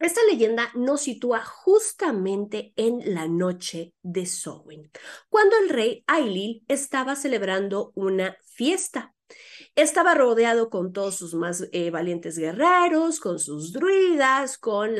[0.00, 4.90] esta leyenda nos sitúa justamente en la noche de Samhain,
[5.28, 9.13] cuando el rey Ailil estaba celebrando una fiesta
[9.76, 14.92] estaba rodeado con todos sus más eh, valientes guerreros, con sus druidas, con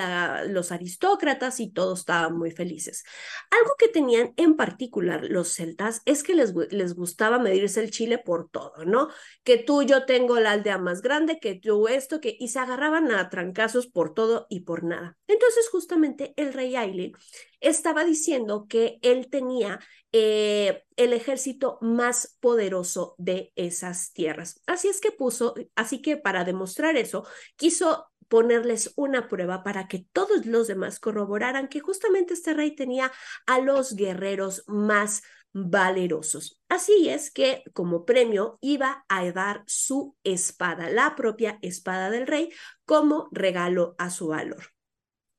[0.48, 3.04] los aristócratas y todos estaban muy felices.
[3.50, 8.18] Algo que tenían en particular los celtas es que les, les gustaba medirse el chile
[8.18, 9.08] por todo, ¿no?
[9.42, 13.12] Que tú yo tengo la aldea más grande, que tú esto, que y se agarraban
[13.12, 15.16] a trancazos por todo y por nada.
[15.34, 17.10] Entonces justamente el rey Aile
[17.58, 19.80] estaba diciendo que él tenía
[20.12, 24.60] eh, el ejército más poderoso de esas tierras.
[24.66, 27.26] Así es que puso, así que para demostrar eso,
[27.56, 33.10] quiso ponerles una prueba para que todos los demás corroboraran que justamente este rey tenía
[33.46, 36.60] a los guerreros más valerosos.
[36.68, 42.50] Así es que como premio iba a dar su espada, la propia espada del rey,
[42.84, 44.73] como regalo a su valor.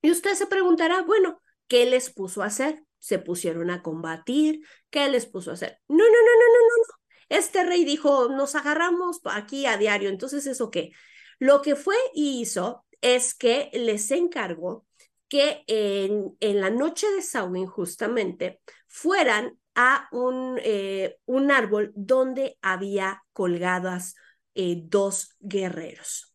[0.06, 2.84] Y usted se preguntará, bueno, ¿Qué les puso a hacer?
[3.00, 4.62] Se pusieron a combatir.
[4.90, 5.80] ¿Qué les puso a hacer?
[5.88, 6.94] No, no, no, no, no, no, no.
[7.30, 10.10] Este rey dijo, nos agarramos aquí a diario.
[10.10, 10.92] Entonces, ¿eso qué?
[11.40, 14.86] Lo que fue y hizo es que les encargó
[15.28, 23.24] que en, la noche de Samhain justamente fueran a un, eh, un árbol donde había
[23.34, 24.16] colgadas
[24.54, 26.35] eh, dos guerreros.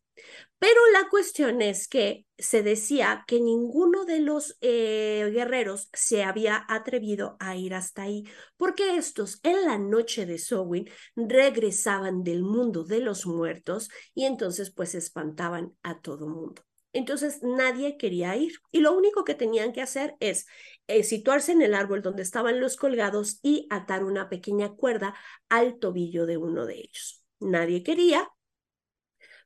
[0.61, 6.63] Pero la cuestión es que se decía que ninguno de los eh, guerreros se había
[6.69, 8.25] atrevido a ir hasta ahí,
[8.57, 14.69] porque estos en la noche de Sowin regresaban del mundo de los muertos y entonces
[14.71, 16.61] pues espantaban a todo mundo.
[16.93, 20.45] Entonces nadie quería ir y lo único que tenían que hacer es
[20.85, 25.15] eh, situarse en el árbol donde estaban los colgados y atar una pequeña cuerda
[25.49, 27.25] al tobillo de uno de ellos.
[27.39, 28.29] Nadie quería,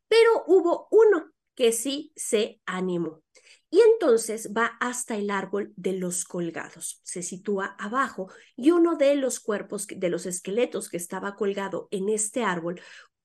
[0.08, 3.24] pero hubo uno que sí se animó.
[3.70, 7.02] Y entonces va hasta el árbol de los colgados.
[7.04, 12.10] Se sitúa abajo y uno de los cuerpos, de los esqueletos que estaba colgado en
[12.10, 12.80] este árbol,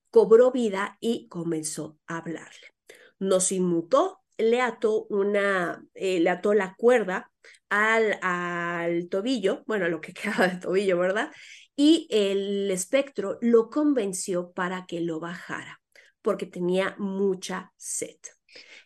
[0.09, 2.73] cobró vida y comenzó a hablarle.
[3.19, 7.31] Nos inmutó, le ató una, eh, le ató la cuerda
[7.69, 11.31] al, al tobillo, bueno, lo que quedaba de tobillo, ¿verdad?
[11.75, 15.80] Y el espectro lo convenció para que lo bajara
[16.21, 18.17] porque tenía mucha sed.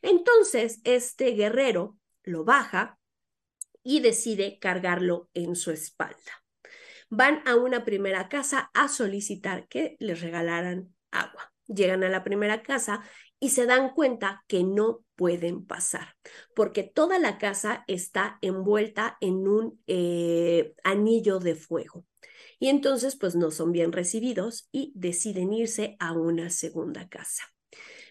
[0.01, 2.99] Entonces, este guerrero lo baja
[3.83, 6.43] y decide cargarlo en su espalda.
[7.09, 11.53] Van a una primera casa a solicitar que les regalaran agua.
[11.67, 13.03] Llegan a la primera casa
[13.39, 16.15] y se dan cuenta que no pueden pasar,
[16.55, 22.05] porque toda la casa está envuelta en un eh, anillo de fuego
[22.59, 27.43] y entonces pues no son bien recibidos y deciden irse a una segunda casa.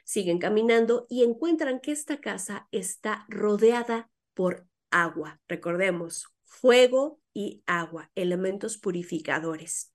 [0.05, 5.41] Siguen caminando y encuentran que esta casa está rodeada por agua.
[5.49, 9.93] Recordemos, fuego y agua, elementos purificadores.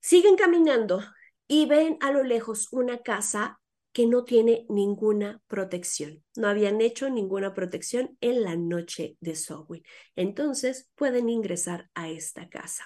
[0.00, 1.02] Siguen caminando
[1.46, 3.60] y ven a lo lejos una casa
[3.98, 6.22] que no tiene ninguna protección.
[6.36, 9.82] No habían hecho ninguna protección en la noche de Samhain.
[10.14, 12.84] Entonces pueden ingresar a esta casa.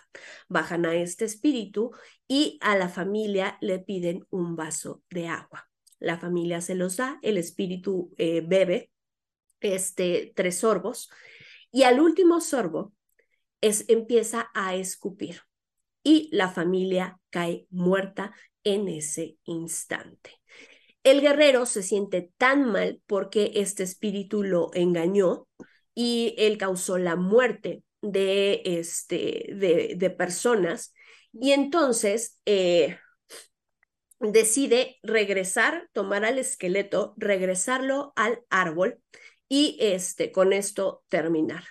[0.49, 1.91] Bajan a este espíritu
[2.27, 5.69] y a la familia le piden un vaso de agua.
[5.99, 8.91] La familia se los da, el espíritu eh, bebe
[9.61, 11.11] este, tres sorbos
[11.71, 12.95] y al último sorbo
[13.61, 15.43] es, empieza a escupir
[16.03, 18.35] y la familia cae muerta
[18.65, 20.42] en ese instante.
[21.03, 25.49] El guerrero se siente tan mal porque este espíritu lo engañó
[25.95, 30.95] y él causó la muerte de, este, de, de personas
[31.33, 32.99] y entonces eh,
[34.21, 39.01] decide regresar, tomar al esqueleto, regresarlo al árbol
[39.49, 41.65] y este, con esto terminar.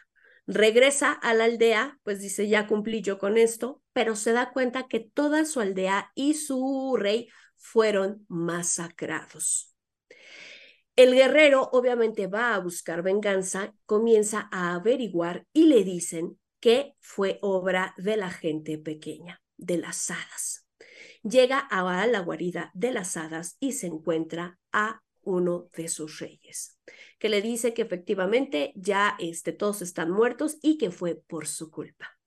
[0.48, 4.88] Regresa a la aldea, pues dice, ya cumplí yo con esto, pero se da cuenta
[4.88, 7.30] que toda su aldea y su rey
[7.62, 9.74] fueron masacrados.
[10.96, 17.40] El guerrero obviamente va a buscar venganza, comienza a averiguar y le dicen que fue
[17.42, 20.68] obra de la gente pequeña, de las hadas.
[21.24, 26.80] Llega a la guarida de las hadas y se encuentra a uno de sus reyes,
[27.20, 31.70] que le dice que efectivamente ya este, todos están muertos y que fue por su
[31.70, 32.21] culpa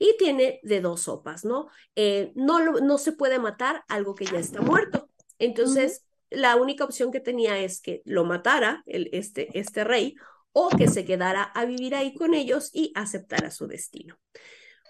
[0.00, 1.68] y tiene de dos sopas, ¿no?
[1.94, 5.10] Eh, no, no se puede matar algo que ya está muerto.
[5.38, 10.16] Entonces, la única opción que tenía es que lo matara este, este rey
[10.52, 14.18] o que se quedara a vivir ahí con ellos y aceptara su destino.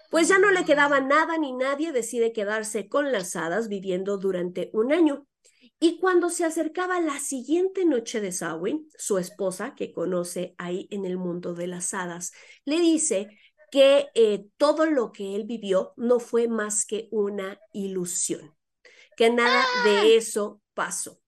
[0.09, 4.69] Pues ya no le quedaba nada ni nadie, decide quedarse con las hadas viviendo durante
[4.71, 5.27] un año.
[5.77, 11.05] Y cuando se acercaba la siguiente noche de Samhain, su esposa, que conoce ahí en
[11.05, 12.31] el mundo de las hadas,
[12.65, 13.29] le dice
[13.71, 18.55] que eh, todo lo que él vivió no fue más que una ilusión,
[19.17, 20.05] que nada de ¡Ah!
[20.05, 21.21] eso pasó,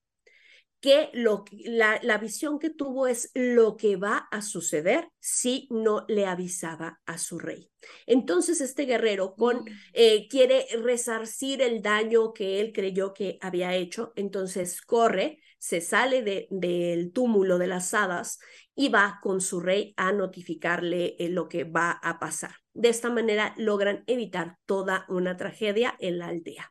[0.80, 6.04] que lo, la, la visión que tuvo es lo que va a suceder si no
[6.06, 7.70] le avisaba a su rey.
[8.06, 9.68] Entonces este guerrero con, mm.
[9.94, 16.22] eh, quiere resarcir el daño que él creyó que había hecho, entonces corre, se sale
[16.22, 18.38] de, del túmulo de las hadas
[18.74, 22.50] y va con su rey a notificarle eh, lo que va a pasar.
[22.74, 26.70] De esta manera logran evitar toda una tragedia en la aldea.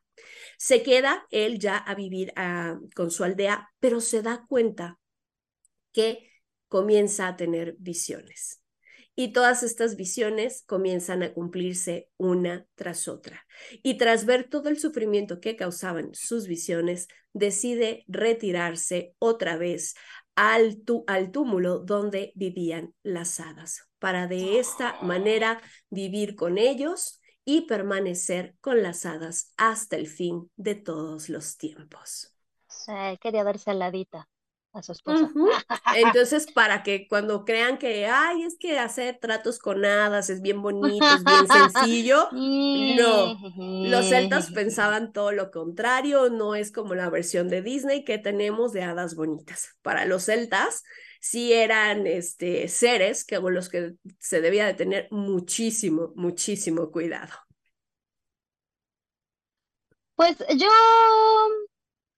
[0.59, 4.99] Se queda él ya a vivir ah, con su aldea, pero se da cuenta
[5.91, 6.29] que
[6.67, 8.62] comienza a tener visiones.
[9.15, 13.45] Y todas estas visiones comienzan a cumplirse una tras otra.
[13.83, 19.95] Y tras ver todo el sufrimiento que causaban sus visiones, decide retirarse otra vez
[20.35, 27.61] al, al túmulo donde vivían las hadas, para de esta manera vivir con ellos y
[27.61, 32.33] permanecer con las hadas hasta el fin de todos los tiempos.
[32.67, 32.91] Sí,
[33.21, 34.27] quería darse saladita
[34.73, 35.29] a su esposa.
[35.95, 40.61] Entonces, para que cuando crean que, ay, es que hacer tratos con hadas es bien
[40.61, 43.37] bonito, es bien sencillo, no.
[43.87, 48.73] Los celtas pensaban todo lo contrario, no es como la versión de Disney que tenemos
[48.73, 49.77] de hadas bonitas.
[49.81, 50.83] Para los celtas,
[51.21, 57.33] sí eran este, seres que, con los que se debía de tener muchísimo, muchísimo cuidado.
[60.15, 60.69] Pues yo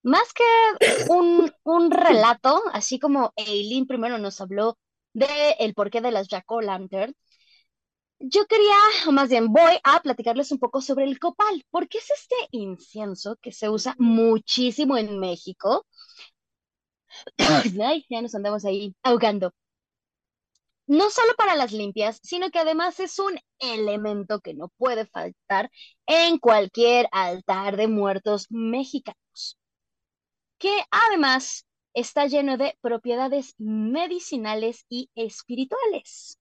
[0.06, 0.44] más que
[1.08, 4.78] un, un relato, así como Eileen primero nos habló
[5.14, 7.12] de el porqué de las Jack-O-Lantern,
[8.20, 8.76] yo quería,
[9.08, 13.36] o más bien voy a platicarles un poco sobre el copal, porque es este incienso
[13.42, 15.84] que se usa muchísimo en México.
[17.82, 19.52] Ay, ya nos andamos ahí ahogando.
[20.86, 25.68] No solo para las limpias, sino que además es un elemento que no puede faltar
[26.06, 29.25] en cualquier altar de muertos mexicanos
[30.58, 36.38] que además está lleno de propiedades medicinales y espirituales.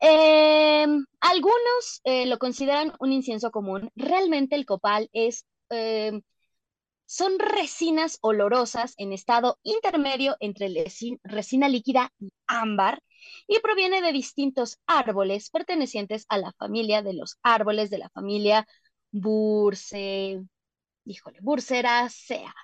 [0.00, 3.90] Em, algunos eh, lo consideran un incienso común.
[3.96, 6.22] Realmente el copal es, em,
[7.06, 10.68] son resinas olorosas en estado intermedio entre
[11.24, 13.02] resina líquida y ámbar
[13.46, 18.66] y proviene de distintos árboles pertenecientes a la familia de los árboles de la familia
[19.12, 20.42] Burse,
[21.04, 21.40] híjole,
[22.10, 22.54] sea.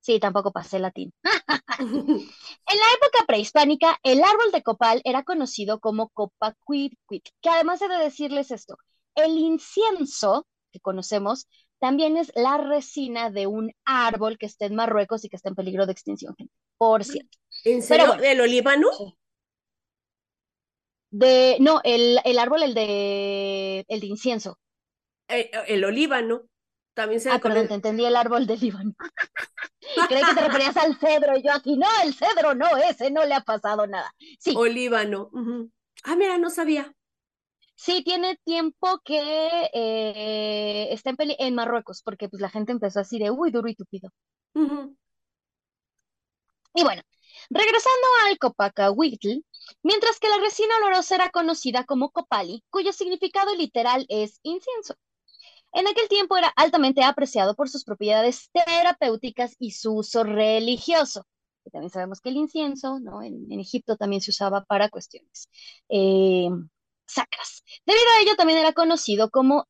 [0.00, 1.12] Sí, tampoco pasé latín.
[1.78, 7.88] en la época prehispánica, el árbol de copal era conocido como copacuitcuit, que además he
[7.88, 8.76] de decirles esto,
[9.14, 11.46] el incienso que conocemos
[11.78, 15.54] también es la resina de un árbol que está en Marruecos y que está en
[15.54, 16.34] peligro de extinción,
[16.78, 17.38] por cierto.
[17.64, 18.14] ¿En serio?
[18.14, 18.88] ¿Del olíbano?
[21.10, 24.58] De, no, el, el, árbol, el de, el de incienso.
[25.28, 26.48] Eh, el olíbano.
[26.94, 28.94] También se ah, perdón, te entendí el árbol de Líbano.
[30.08, 33.24] Creí que te referías al cedro y yo aquí, no, el cedro no, ese no
[33.24, 34.12] le ha pasado nada.
[34.38, 34.54] Sí.
[34.56, 35.30] O Líbano.
[36.04, 36.94] Ah, mira, no sabía.
[37.74, 43.18] Sí, tiene tiempo que eh, está en, en, Marruecos, porque pues la gente empezó así
[43.18, 44.10] de, uy, duro y tupido.
[46.74, 47.02] Y bueno,
[47.50, 49.44] Regresando al Copacahuitl,
[49.82, 54.94] mientras que la resina olorosa era conocida como copali, cuyo significado literal es incienso.
[55.72, 61.26] En aquel tiempo era altamente apreciado por sus propiedades terapéuticas y su uso religioso.
[61.72, 63.22] también sabemos que el incienso, ¿no?
[63.22, 65.48] En, Egipto también se usaba para cuestiones
[65.88, 66.48] eh,
[67.06, 67.62] sacras.
[67.86, 69.66] Debido a ello, también era conocido como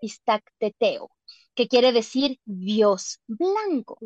[0.00, 1.10] Istacteteo,
[1.54, 3.98] que quiere decir Dios blanco.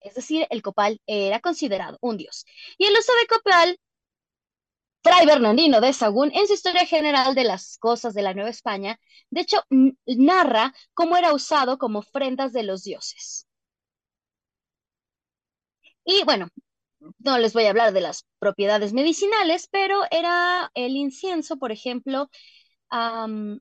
[0.00, 2.44] Es decir, el copal era considerado un dios.
[2.78, 3.78] Y el uso de copal
[5.02, 8.98] Fray Bernardino de Sagún, en su Historia General de las Cosas de la Nueva España,
[9.30, 9.62] de hecho,
[10.06, 13.46] narra cómo era usado como ofrendas de los dioses.
[16.04, 16.48] Y bueno,
[17.18, 22.30] no les voy a hablar de las propiedades medicinales, pero era el incienso, por ejemplo,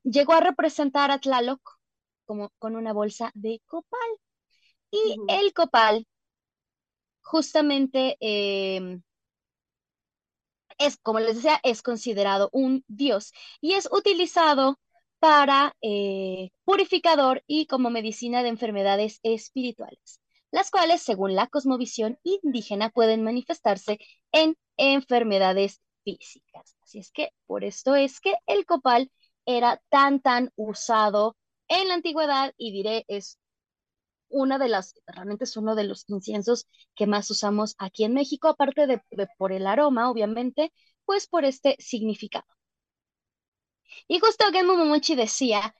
[0.04, 1.62] llegó a representar a Tlaloc
[2.26, 4.10] como con una bolsa de copal.
[4.92, 6.08] Y el copal
[7.22, 9.02] justamente em,
[10.78, 14.80] es, como les decía, es considerado un dios y es utilizado
[15.20, 20.22] para eh, purificador y como medicina de enfermedades espirituales,
[20.52, 24.00] las cuales, según la cosmovisión indígena, pueden manifestarse
[24.32, 26.76] en enfermedades físicas.
[26.84, 29.12] Así es que por esto es que el copal
[29.46, 31.36] era tan, tan usado
[31.68, 33.40] en la antigüedad y diré es
[34.30, 38.48] una de las, realmente es uno de los inciensos que más usamos aquí en México,
[38.48, 39.02] aparte de,
[39.38, 40.74] por el aroma, obviamente,
[41.06, 42.46] pues por este significado.
[44.08, 45.74] Y justo Genmo Momochi decía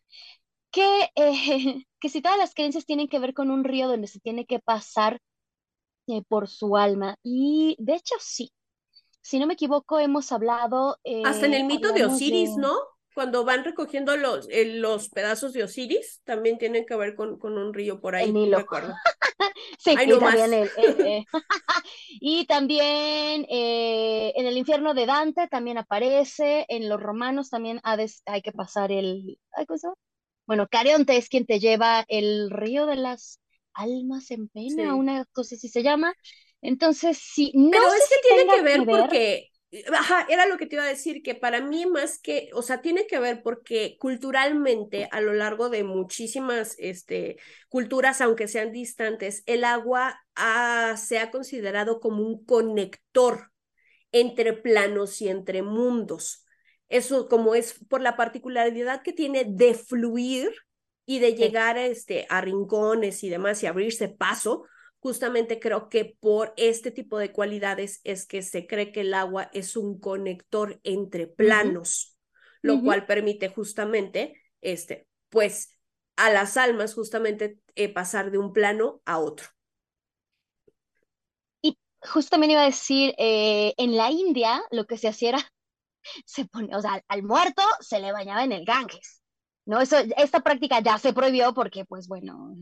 [0.72, 4.20] que, eh, que si todas las creencias tienen que ver con un río donde se
[4.20, 5.20] tiene que pasar
[6.08, 8.52] eh, por su alma, y de hecho sí.
[9.22, 11.00] Si no me equivoco, hemos hablado...
[11.26, 12.74] Hasta en el eh, mito de Osiris, ¿no?
[13.18, 17.74] Cuando van recogiendo los, los pedazos de Osiris, también tienen que ver con, con un
[17.74, 18.30] río por ahí.
[18.30, 18.56] El
[19.80, 20.54] sí, y, también
[22.20, 28.52] y también en el infierno de Dante también aparece, en los romanos también hay que
[28.52, 29.40] pasar el...
[30.46, 33.40] Bueno, Careonte es quien te lleva el río de las
[33.74, 36.14] almas en pena, una cosa así se llama.
[36.62, 39.50] Entonces, sí, no Pero es que tiene que ver, que ver porque
[39.94, 42.82] Ajá, era lo que te iba a decir, que para mí más que, o sea,
[42.82, 47.38] tiene que ver porque culturalmente a lo largo de muchísimas este,
[47.68, 50.22] culturas, aunque sean distantes, el agua
[50.96, 53.52] se ha considerado como un conector
[54.14, 56.46] entre planos y entre mundos.
[56.88, 60.50] Eso como es por la particularidad que tiene de fluir
[61.06, 64.64] y de llegar este, a rincones y demás y abrirse paso,
[65.08, 69.50] justamente creo que por este tipo de cualidades es que se cree que el agua
[69.54, 72.18] es un conector entre planos,
[72.62, 75.78] lo cual permite justamente, este, pues,
[76.18, 79.48] a las almas justamente eh, pasar de un plano a otro.
[81.62, 85.54] Y justamente iba a decir, eh, en la India lo que se hacía era,
[86.26, 89.24] se pone, o sea, al muerto se le bañaba en el Ganges.
[89.64, 89.80] ¿no?
[89.80, 92.54] Eso, esta práctica ya se prohibió porque, pues bueno,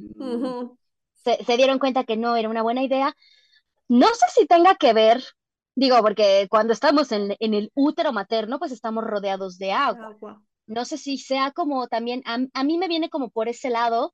[1.26, 3.16] se, dieron cuenta que no era una buena idea.
[3.88, 5.24] No sé si tenga que ver,
[5.76, 10.18] digo, porque cuando estamos en, el útero materno, pues estamos rodeados de agua.
[10.68, 14.14] No sé si sea como también, a, mí me viene como por ese lado,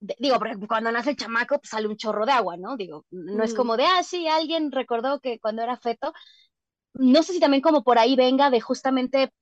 [0.00, 2.76] digo, porque cuando nace el chamaco pues sale un chorro de agua, ¿no?
[2.76, 6.12] Digo, no es como de, ah, sí, alguien recordó que cuando era feto,
[6.94, 9.32] no sé si también como por ahí venga de justamente,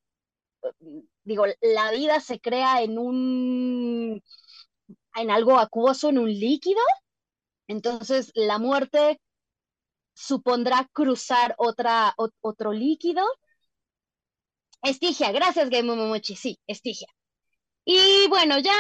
[1.25, 4.23] digo, la vida se crea en un
[5.17, 6.81] en algo acuoso, en un líquido,
[7.69, 9.21] entonces la muerte
[10.15, 13.25] supondrá cruzar otra, otro líquido.
[14.83, 17.09] Estigia, gracias Game Momochi, sí, Estigia.
[17.85, 18.75] Y bueno, ya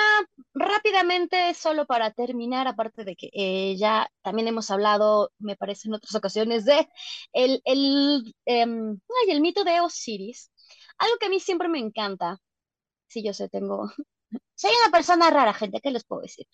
[0.54, 5.94] rápidamente, solo para terminar, aparte de que eh, ya también hemos hablado, me parece en
[5.94, 6.88] otras ocasiones, de
[7.32, 10.50] el, el, em, ay, el mito de Osiris.
[10.98, 12.38] Algo que a mí siempre me encanta,
[13.08, 13.90] si yo sé, tengo
[14.54, 16.46] soy una persona rara, gente, ¿qué les puedo decir?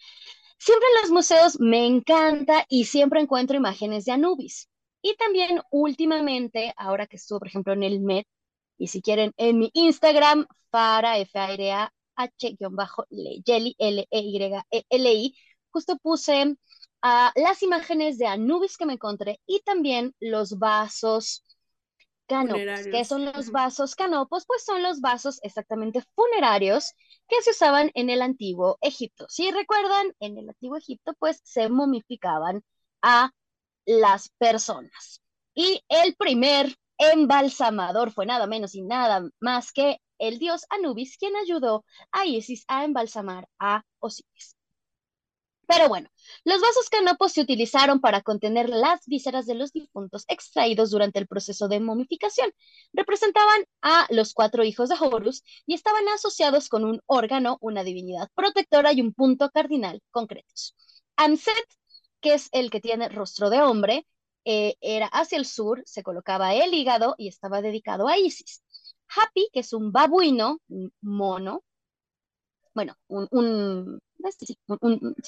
[0.58, 4.68] Siempre en los museos me encanta y siempre encuentro imágenes de Anubis.
[5.02, 8.26] Y también últimamente, ahora que estuve, por ejemplo, en el Met,
[8.78, 14.20] y si quieren, en mi Instagram, para f a r a h l l e
[14.20, 14.36] y
[14.70, 15.34] e l i
[15.70, 16.56] justo puse
[17.02, 21.44] ah, las imágenes de Anubis que me encontré y también los vasos
[22.26, 22.86] canopos.
[22.90, 24.44] ¿Qué son los vasos canopos?
[24.46, 26.94] Pues son los vasos exactamente funerarios
[27.28, 29.26] que se usaban en el antiguo Egipto.
[29.28, 32.62] Si recuerdan, en el antiguo Egipto pues se momificaban
[33.02, 33.30] a
[33.86, 35.22] las personas.
[35.54, 41.36] Y el primer embalsamador fue nada menos y nada más que el dios Anubis, quien
[41.36, 44.55] ayudó a Isis a embalsamar a Osiris.
[45.66, 46.08] Pero bueno,
[46.44, 51.26] los vasos canopos se utilizaron para contener las vísceras de los difuntos extraídos durante el
[51.26, 52.52] proceso de momificación.
[52.92, 58.30] Representaban a los cuatro hijos de Horus y estaban asociados con un órgano, una divinidad
[58.34, 60.76] protectora y un punto cardinal concretos.
[61.16, 61.66] Amset,
[62.20, 64.06] que es el que tiene rostro de hombre,
[64.44, 68.62] eh, era hacia el sur, se colocaba el hígado y estaba dedicado a Isis.
[69.08, 71.64] Happy, que es un babuino, un mono,
[72.74, 74.00] bueno, un, un,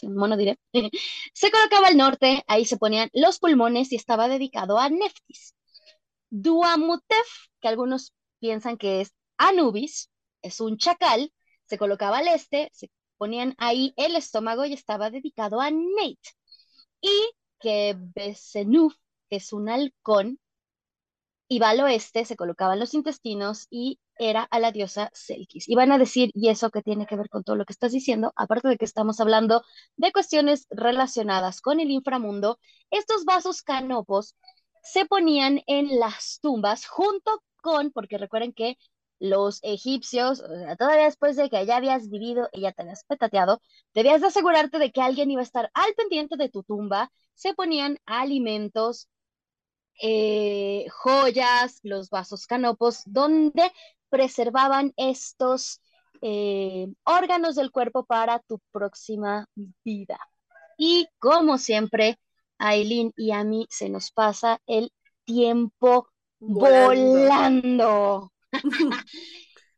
[0.03, 0.59] mono diré,
[1.35, 5.55] se colocaba al norte, ahí se ponían los pulmones y estaba dedicado a Neftis.
[6.31, 7.29] Duamutef,
[7.61, 10.11] que algunos piensan que es Anubis,
[10.43, 11.33] es un chacal,
[11.67, 16.31] se colocaba al este, se ponían ahí el estómago y estaba dedicado a Nate.
[17.01, 17.31] Y
[17.61, 18.95] que Besenuf,
[19.29, 20.39] que es un halcón,
[21.49, 25.69] iba al oeste, se colocaban los intestinos y era a la diosa Selkis.
[25.69, 27.93] Y van a decir, ¿y eso qué tiene que ver con todo lo que estás
[27.93, 28.33] diciendo?
[28.37, 29.63] Aparte de que estamos hablando
[29.97, 32.59] de cuestiones relacionadas con el inframundo,
[32.91, 34.37] estos vasos canopos
[34.83, 38.77] se ponían en las tumbas junto con, porque recuerden que
[39.21, 40.43] los egipcios,
[40.79, 43.61] todavía después de que ya habías vivido y ya te habías petateado,
[43.95, 47.55] debías de asegurarte de que alguien iba a estar al pendiente de tu tumba, se
[47.55, 49.09] ponían alimentos,
[50.01, 53.73] eh, joyas, los vasos canopos, donde
[54.09, 55.81] preservaban estos
[56.23, 59.47] eh, órganos del cuerpo para tu próxima
[59.85, 60.19] vida.
[60.77, 62.19] Y como siempre,
[62.59, 64.93] a Eileen y a mí se nos pasa el
[65.25, 68.33] tiempo volando.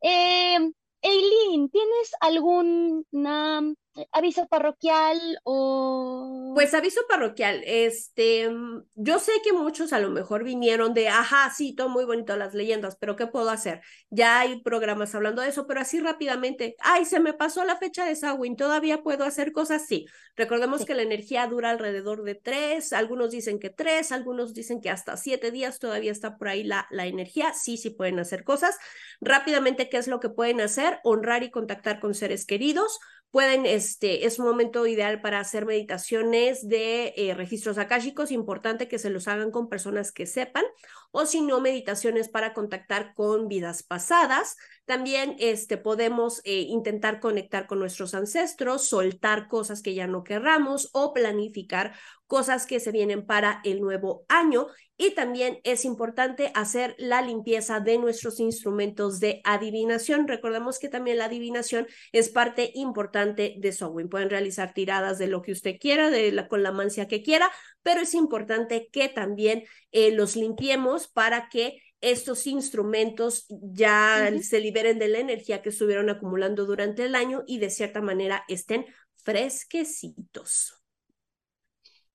[0.03, 0.59] eh,
[1.03, 3.75] Eileen, ¿tienes alguna
[4.13, 6.53] aviso parroquial o...
[6.55, 8.51] Pues aviso parroquial, este,
[8.95, 12.55] yo sé que muchos a lo mejor vinieron de, ajá, sí, todo muy bonito las
[12.55, 13.81] leyendas, pero ¿qué puedo hacer?
[14.11, 18.05] Ya hay programas hablando de eso, pero así rápidamente, ay, se me pasó la fecha
[18.05, 19.87] de Samhain, ¿todavía puedo hacer cosas?
[19.87, 24.81] Sí, recordemos que la energía dura alrededor de tres, algunos dicen que tres, algunos dicen
[24.81, 28.45] que hasta siete días todavía está por ahí la, la energía, sí, sí pueden hacer
[28.45, 28.77] cosas.
[29.21, 31.01] Rápidamente, ¿qué es lo que pueden hacer?
[31.05, 32.99] Honrar y contactar con seres queridos,
[33.31, 38.99] pueden, este, es un momento ideal para hacer meditaciones de eh, registros akáshicos, importante que
[38.99, 40.65] se los hagan con personas que sepan,
[41.13, 44.57] o si no, meditaciones para contactar con vidas pasadas.
[44.85, 50.91] También este, podemos eh, intentar conectar con nuestros ancestros, soltar cosas que ya no querramos
[50.93, 51.95] o planificar
[52.27, 54.69] cosas que se vienen para el nuevo año.
[54.97, 60.29] Y también es importante hacer la limpieza de nuestros instrumentos de adivinación.
[60.29, 64.09] Recordemos que también la adivinación es parte importante de Sowin.
[64.09, 67.51] Pueden realizar tiradas de lo que usted quiera, de la, con la mancia que quiera,
[67.83, 74.99] pero es importante que también eh, los limpiemos para que estos instrumentos ya se liberen
[74.99, 80.81] de la energía que estuvieron acumulando durante el año y de cierta manera estén fresquecitos.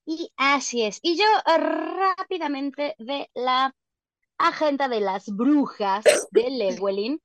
[0.05, 0.99] Y así es.
[1.01, 3.75] Y yo eh, rápidamente de la
[4.37, 7.19] agenda de las brujas de Lewelyn,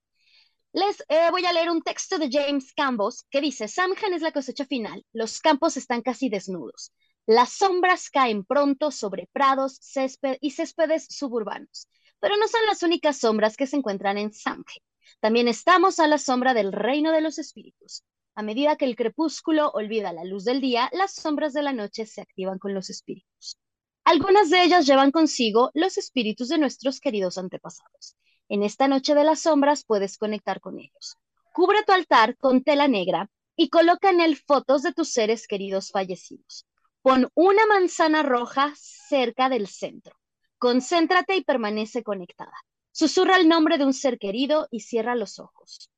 [0.73, 4.33] les eh, voy a leer un texto de James Campos que dice, Samhain es la
[4.33, 6.93] cosecha final, los campos están casi desnudos,
[7.27, 13.19] las sombras caen pronto sobre prados césped y céspedes suburbanos, pero no son las únicas
[13.19, 14.83] sombras que se encuentran en Samhain.
[15.21, 18.05] También estamos a la sombra del reino de los espíritus.
[18.35, 22.07] A medida que el crepúsculo olvida la luz del día, las sombras de la noche
[22.07, 23.59] se activan con los espíritus.
[24.05, 28.17] Algunas de ellas llevan consigo los espíritus de nuestros queridos antepasados.
[28.49, 31.17] En esta noche de las sombras puedes conectar con ellos.
[31.53, 35.91] Cubre tu altar con tela negra y coloca en él fotos de tus seres queridos
[35.91, 36.67] fallecidos.
[37.03, 40.15] Pon una manzana roja cerca del centro.
[40.59, 42.53] Concéntrate y permanece conectada.
[42.93, 45.91] Susurra el nombre de un ser querido y cierra los ojos.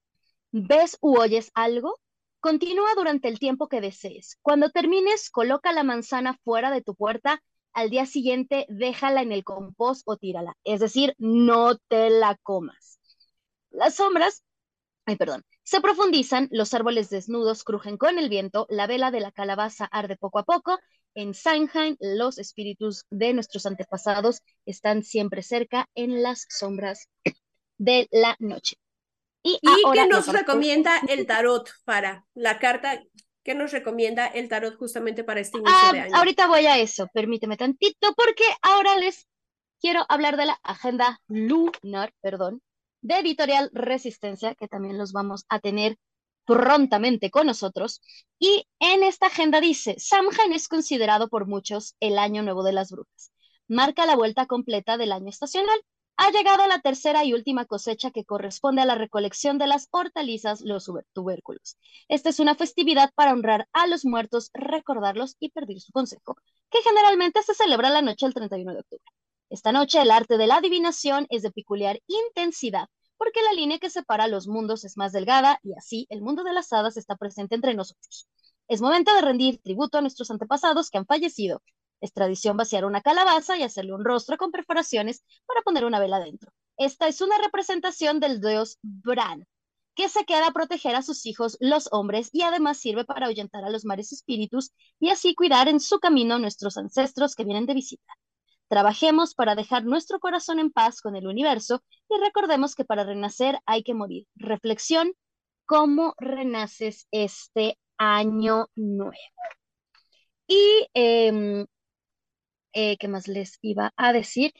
[0.52, 1.98] ¿Ves u oyes algo?
[2.38, 4.38] Continúa durante el tiempo que desees.
[4.42, 7.42] Cuando termines, coloca la manzana fuera de tu puerta.
[7.72, 10.56] Al día siguiente, déjala en el compost o tírala.
[10.62, 13.00] Es decir, no te la comas.
[13.70, 14.44] Las sombras,
[15.06, 19.32] ay, perdón, se profundizan, los árboles desnudos crujen con el viento, la vela de la
[19.32, 20.78] calabaza arde poco a poco.
[21.14, 27.08] En Samhain, los espíritus de nuestros antepasados están siempre cerca en las sombras
[27.78, 28.76] de la noche.
[29.42, 29.58] Y,
[29.92, 33.02] qué nos recomienda el tarot para la carta?
[33.42, 36.16] ¿Qué nos recomienda el tarot justamente para este inicio ah, de año?
[36.16, 39.26] Ahorita voy a eso, permíteme tantito, porque ahora les
[39.80, 42.62] quiero hablar de la agenda lunar, perdón,
[43.02, 45.98] de Editorial Resistencia, que también los vamos a tener
[46.46, 48.00] prontamente con nosotros.
[48.38, 52.90] Y en esta agenda dice, Samhain es considerado por muchos el año nuevo de las
[52.90, 53.32] brujas.
[53.68, 55.78] Marca la vuelta completa del año estacional
[56.16, 60.60] Ha llegado la tercera y última cosecha que corresponde a la recolección de las hortalizas,
[60.60, 61.78] los tubérculos.
[62.08, 66.36] Esta es una festividad para honrar a los muertos, recordarlos y pedir su consejo,
[66.70, 69.04] que generalmente se celebra la noche del 31 de octubre.
[69.52, 72.86] Esta noche el arte de la adivinación es de peculiar intensidad,
[73.18, 76.54] porque la línea que separa los mundos es más delgada y así el mundo de
[76.54, 78.26] las hadas está presente entre nosotros.
[78.66, 81.62] Es momento de rendir tributo a nuestros antepasados que han fallecido.
[82.00, 86.18] Es tradición vaciar una calabaza y hacerle un rostro con perforaciones para poner una vela
[86.18, 86.50] dentro.
[86.78, 89.46] Esta es una representación del dios Bran,
[89.94, 93.66] que se queda a proteger a sus hijos, los hombres, y además sirve para ahuyentar
[93.66, 97.66] a los mares espíritus y así cuidar en su camino a nuestros ancestros que vienen
[97.66, 98.14] de visita.
[98.72, 103.58] Trabajemos para dejar nuestro corazón en paz con el universo y recordemos que para renacer
[103.66, 104.26] hay que morir.
[104.34, 105.12] Reflexión,
[105.66, 109.12] ¿cómo renaces este año nuevo?
[110.46, 111.66] Y, em,
[112.72, 114.54] eh, ¿qué más les iba a decir?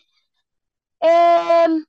[1.01, 1.83] Em,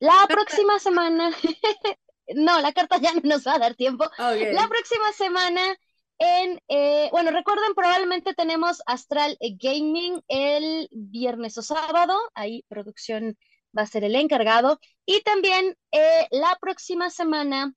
[0.00, 1.30] la próxima semana,
[2.34, 4.06] no, la carta ya no nos va a dar tiempo.
[4.18, 5.76] La próxima semana
[6.18, 13.36] eh, bueno, recuerden, probablemente tenemos Astral Gaming el viernes o sábado, ahí producción
[13.76, 14.78] va a ser el encargado.
[15.06, 17.74] Y también eh, la próxima semana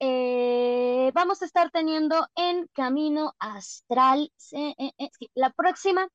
[0.00, 4.32] eh, vamos a estar teniendo en Camino Astral,
[5.34, 6.08] la próxima,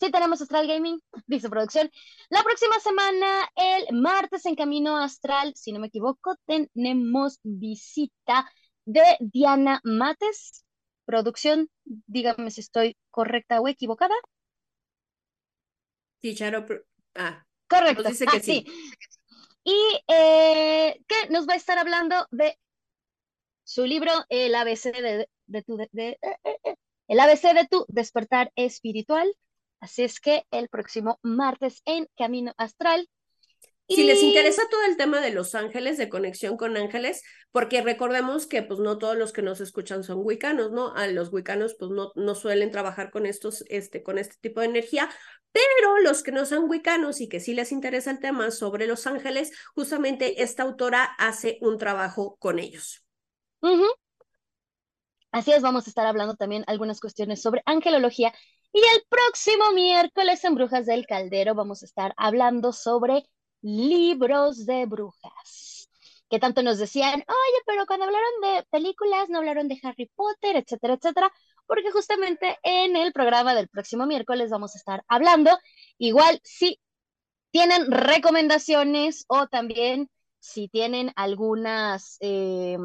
[0.00, 1.90] sí tenemos Astral Gaming, dice producción.
[2.30, 8.50] La próxima semana, el martes en Camino Astral, si no me equivoco, tenemos visita
[8.84, 10.64] de Diana Mates,
[11.08, 14.14] Producción, dígame si estoy correcta o equivocada.
[16.20, 16.66] Sí, Charo.
[17.14, 18.02] Ah, correcto.
[18.02, 18.66] dice que ah, sí.
[19.64, 22.58] Y eh, que nos va a estar hablando de
[23.64, 24.92] su libro, El ABC
[25.46, 25.88] de, tu eh,
[26.20, 26.76] eh,
[27.08, 29.34] el ABC de tu despertar espiritual.
[29.80, 33.08] Así es que el próximo martes en Camino Astral
[33.88, 37.22] si les interesa todo el tema de los ángeles, de conexión con ángeles,
[37.52, 40.94] porque recordemos que pues no todos los que nos escuchan son wicanos, ¿no?
[40.94, 44.66] A los wicanos pues no, no suelen trabajar con estos, este, con este tipo de
[44.66, 45.08] energía,
[45.52, 49.06] pero los que no son wicanos y que sí les interesa el tema sobre los
[49.06, 53.04] ángeles, justamente esta autora hace un trabajo con ellos.
[55.32, 58.32] Así es, vamos a estar hablando también algunas cuestiones sobre angelología.
[58.72, 63.24] Y el próximo miércoles en Brujas del Caldero vamos a estar hablando sobre
[63.62, 65.90] libros de brujas,
[66.30, 70.56] que tanto nos decían, oye, pero cuando hablaron de películas no hablaron de Harry Potter,
[70.56, 71.32] etcétera, etcétera,
[71.66, 75.56] porque justamente en el programa del próximo miércoles vamos a estar hablando,
[75.98, 76.80] igual si
[77.50, 82.78] tienen recomendaciones o también si tienen algunas eh,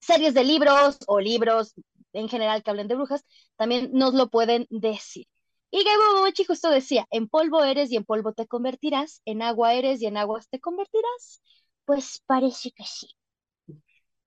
[0.00, 1.74] series de libros o libros
[2.12, 3.24] en general que hablen de brujas,
[3.56, 5.26] también nos lo pueden decir.
[5.72, 5.84] Y
[6.20, 10.06] Mochi justo decía, en polvo eres y en polvo te convertirás, en agua eres y
[10.06, 11.42] en aguas te convertirás.
[11.84, 13.08] Pues parece que sí.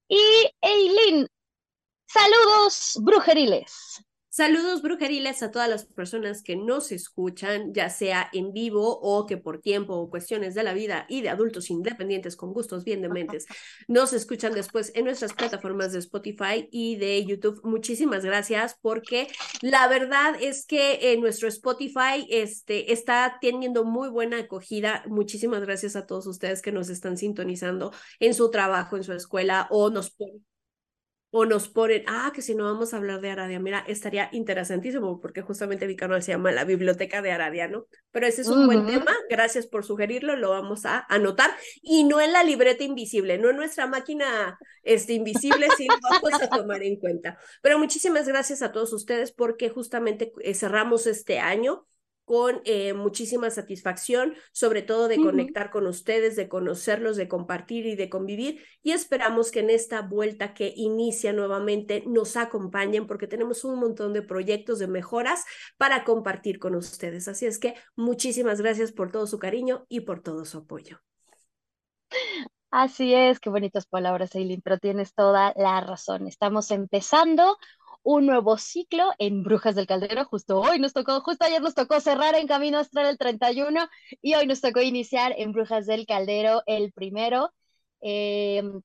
[0.07, 1.27] Y Eileen,
[2.07, 4.03] saludos brujeriles.
[4.35, 9.37] Saludos brujeriles a todas las personas que nos escuchan, ya sea en vivo o que
[9.37, 13.45] por tiempo o cuestiones de la vida y de adultos independientes con gustos bien dementes
[13.87, 17.61] nos escuchan después en nuestras plataformas de Spotify y de YouTube.
[17.63, 19.27] Muchísimas gracias porque
[19.61, 25.03] la verdad es que en nuestro Spotify este, está teniendo muy buena acogida.
[25.05, 29.67] Muchísimas gracias a todos ustedes que nos están sintonizando en su trabajo, en su escuela
[29.69, 30.43] o nos ponen
[31.35, 35.19] o nos ponen, ah, que si no vamos a hablar de Aradia, mira, estaría interesantísimo
[35.19, 37.87] porque justamente mi canal se llama La Biblioteca de Aradia, ¿no?
[38.11, 41.49] Pero ese es un buen tema, gracias por sugerirlo, lo vamos a anotar
[41.81, 46.39] y no en la libreta invisible, no en nuestra máquina este, invisible, sí lo vamos
[46.39, 47.39] a tomar en cuenta.
[47.63, 51.87] Pero muchísimas gracias a todos ustedes porque justamente eh, cerramos este año
[52.25, 57.95] con eh, muchísima satisfacción, sobre todo de conectar con ustedes, de conocerlos, de compartir y
[57.95, 58.63] de convivir.
[58.81, 64.13] Y esperamos que en esta vuelta que inicia nuevamente nos acompañen porque tenemos un montón
[64.13, 65.45] de proyectos de mejoras
[65.77, 67.27] para compartir con ustedes.
[67.27, 70.99] Así es que muchísimas gracias por todo su cariño y por todo su apoyo.
[72.71, 76.27] Así es, qué bonitas palabras, Eileen, pero tienes toda la razón.
[76.27, 77.57] Estamos empezando
[78.03, 80.25] un nuevo ciclo en Brujas del Caldero.
[80.25, 83.87] Justo hoy nos tocó, justo ayer nos tocó cerrar en Camino Astral el 31
[84.21, 87.51] y hoy nos tocó iniciar en Brujas del Caldero el primero.
[88.01, 88.81] Em,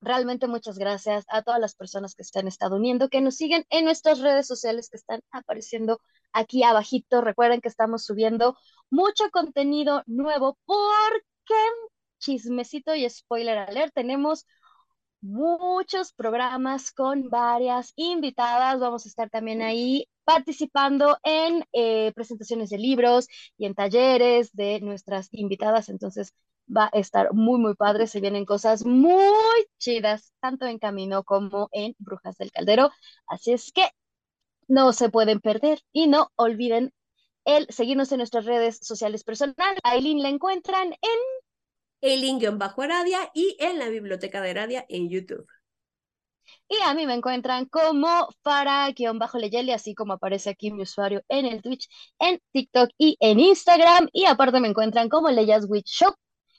[0.00, 3.64] realmente muchas gracias a todas las personas que se han estado uniendo, que nos siguen
[3.70, 6.00] en nuestras redes sociales que están apareciendo
[6.32, 7.20] aquí abajito.
[7.20, 8.56] Recuerden que estamos subiendo
[8.90, 11.54] mucho contenido nuevo porque,
[12.18, 14.46] chismecito y spoiler alert, tenemos
[15.26, 18.80] muchos programas con varias invitadas.
[18.80, 24.80] Vamos a estar también ahí participando en eh, presentaciones de libros y en talleres de
[24.80, 25.88] nuestras invitadas.
[25.88, 26.32] Entonces
[26.74, 28.06] va a estar muy, muy padre.
[28.06, 32.90] Se vienen cosas muy chidas, tanto en Camino como en Brujas del Caldero.
[33.26, 33.88] Así es que
[34.68, 36.92] no se pueden perder y no olviden
[37.44, 39.78] el seguirnos en nuestras redes sociales personales.
[39.84, 41.20] Aileen la encuentran en
[42.02, 45.46] Aileen-Aradia y en la Biblioteca de Aradia en YouTube.
[46.68, 51.62] Y a mí me encuentran como para-leyeli, así como aparece aquí mi usuario en el
[51.62, 51.88] Twitch,
[52.18, 54.08] en TikTok y en Instagram.
[54.12, 56.14] Y aparte me encuentran como Leyas Witch Shop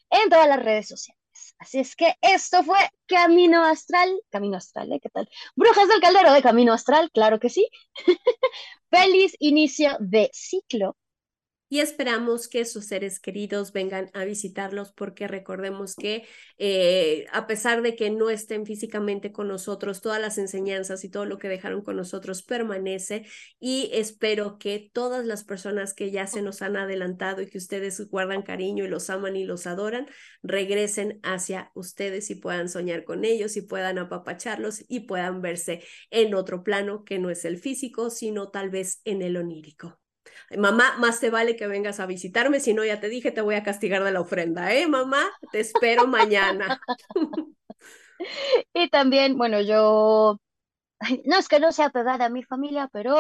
[0.10, 1.22] en todas las redes sociales.
[1.60, 4.10] Así es que esto fue Camino Astral.
[4.30, 5.00] Camino Astral, ¿eh?
[5.02, 5.30] ¿Qué tal?
[5.56, 7.68] Brujas del Caldero de Camino Astral, claro que sí.
[8.90, 10.96] Feliz inicio de ciclo
[11.70, 16.26] y esperamos que sus seres queridos vengan a visitarlos porque recordemos que
[16.58, 21.26] eh, a pesar de que no estén físicamente con nosotros, todas las enseñanzas y todo
[21.26, 23.26] lo que dejaron con nosotros permanece
[23.60, 28.08] y espero que todas las personas que ya se nos han adelantado y que ustedes
[28.10, 30.08] guardan cariño y los aman y los adoran,
[30.44, 36.34] regresen hacia ustedes y puedan soñar con ellos y puedan apapacharlos y puedan verse en
[36.34, 40.00] otro plano que no es el físico, sino tal vez en el onírico.
[40.58, 43.56] Mamá, más te vale que vengas a visitarme, si no, ya te dije, te voy
[43.56, 45.24] a castigar de la ofrenda, ¿eh, mamá?
[45.52, 46.82] Te espero mañana.
[48.74, 50.40] y también, bueno, yo,
[51.26, 53.16] no es que no sea pegada a mi familia, pero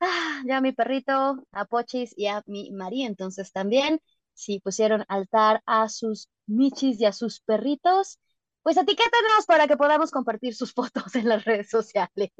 [0.00, 4.00] ah, ya a mi perrito, a Pochis y a mi María, entonces también,
[4.34, 8.18] si pusieron altar a sus michis y a sus perritos,
[8.62, 12.30] pues etiquétenos para que podamos compartir sus fotos en las redes sociales.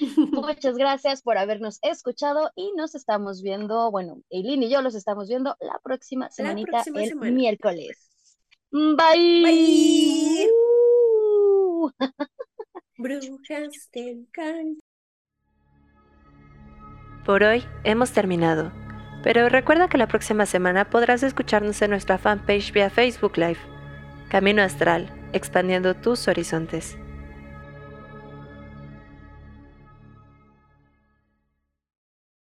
[0.32, 5.28] Muchas gracias por habernos escuchado y nos estamos viendo, bueno, Eileen y yo los estamos
[5.28, 8.10] viendo la próxima semanita, el miércoles.
[8.70, 9.42] Bye.
[9.42, 10.50] Bye.
[12.96, 14.28] Brujas del
[17.26, 18.72] Por hoy hemos terminado,
[19.22, 23.58] pero recuerda que la próxima semana podrás escucharnos en nuestra fanpage vía Facebook Live,
[24.30, 26.96] Camino Astral expandiendo tus horizontes.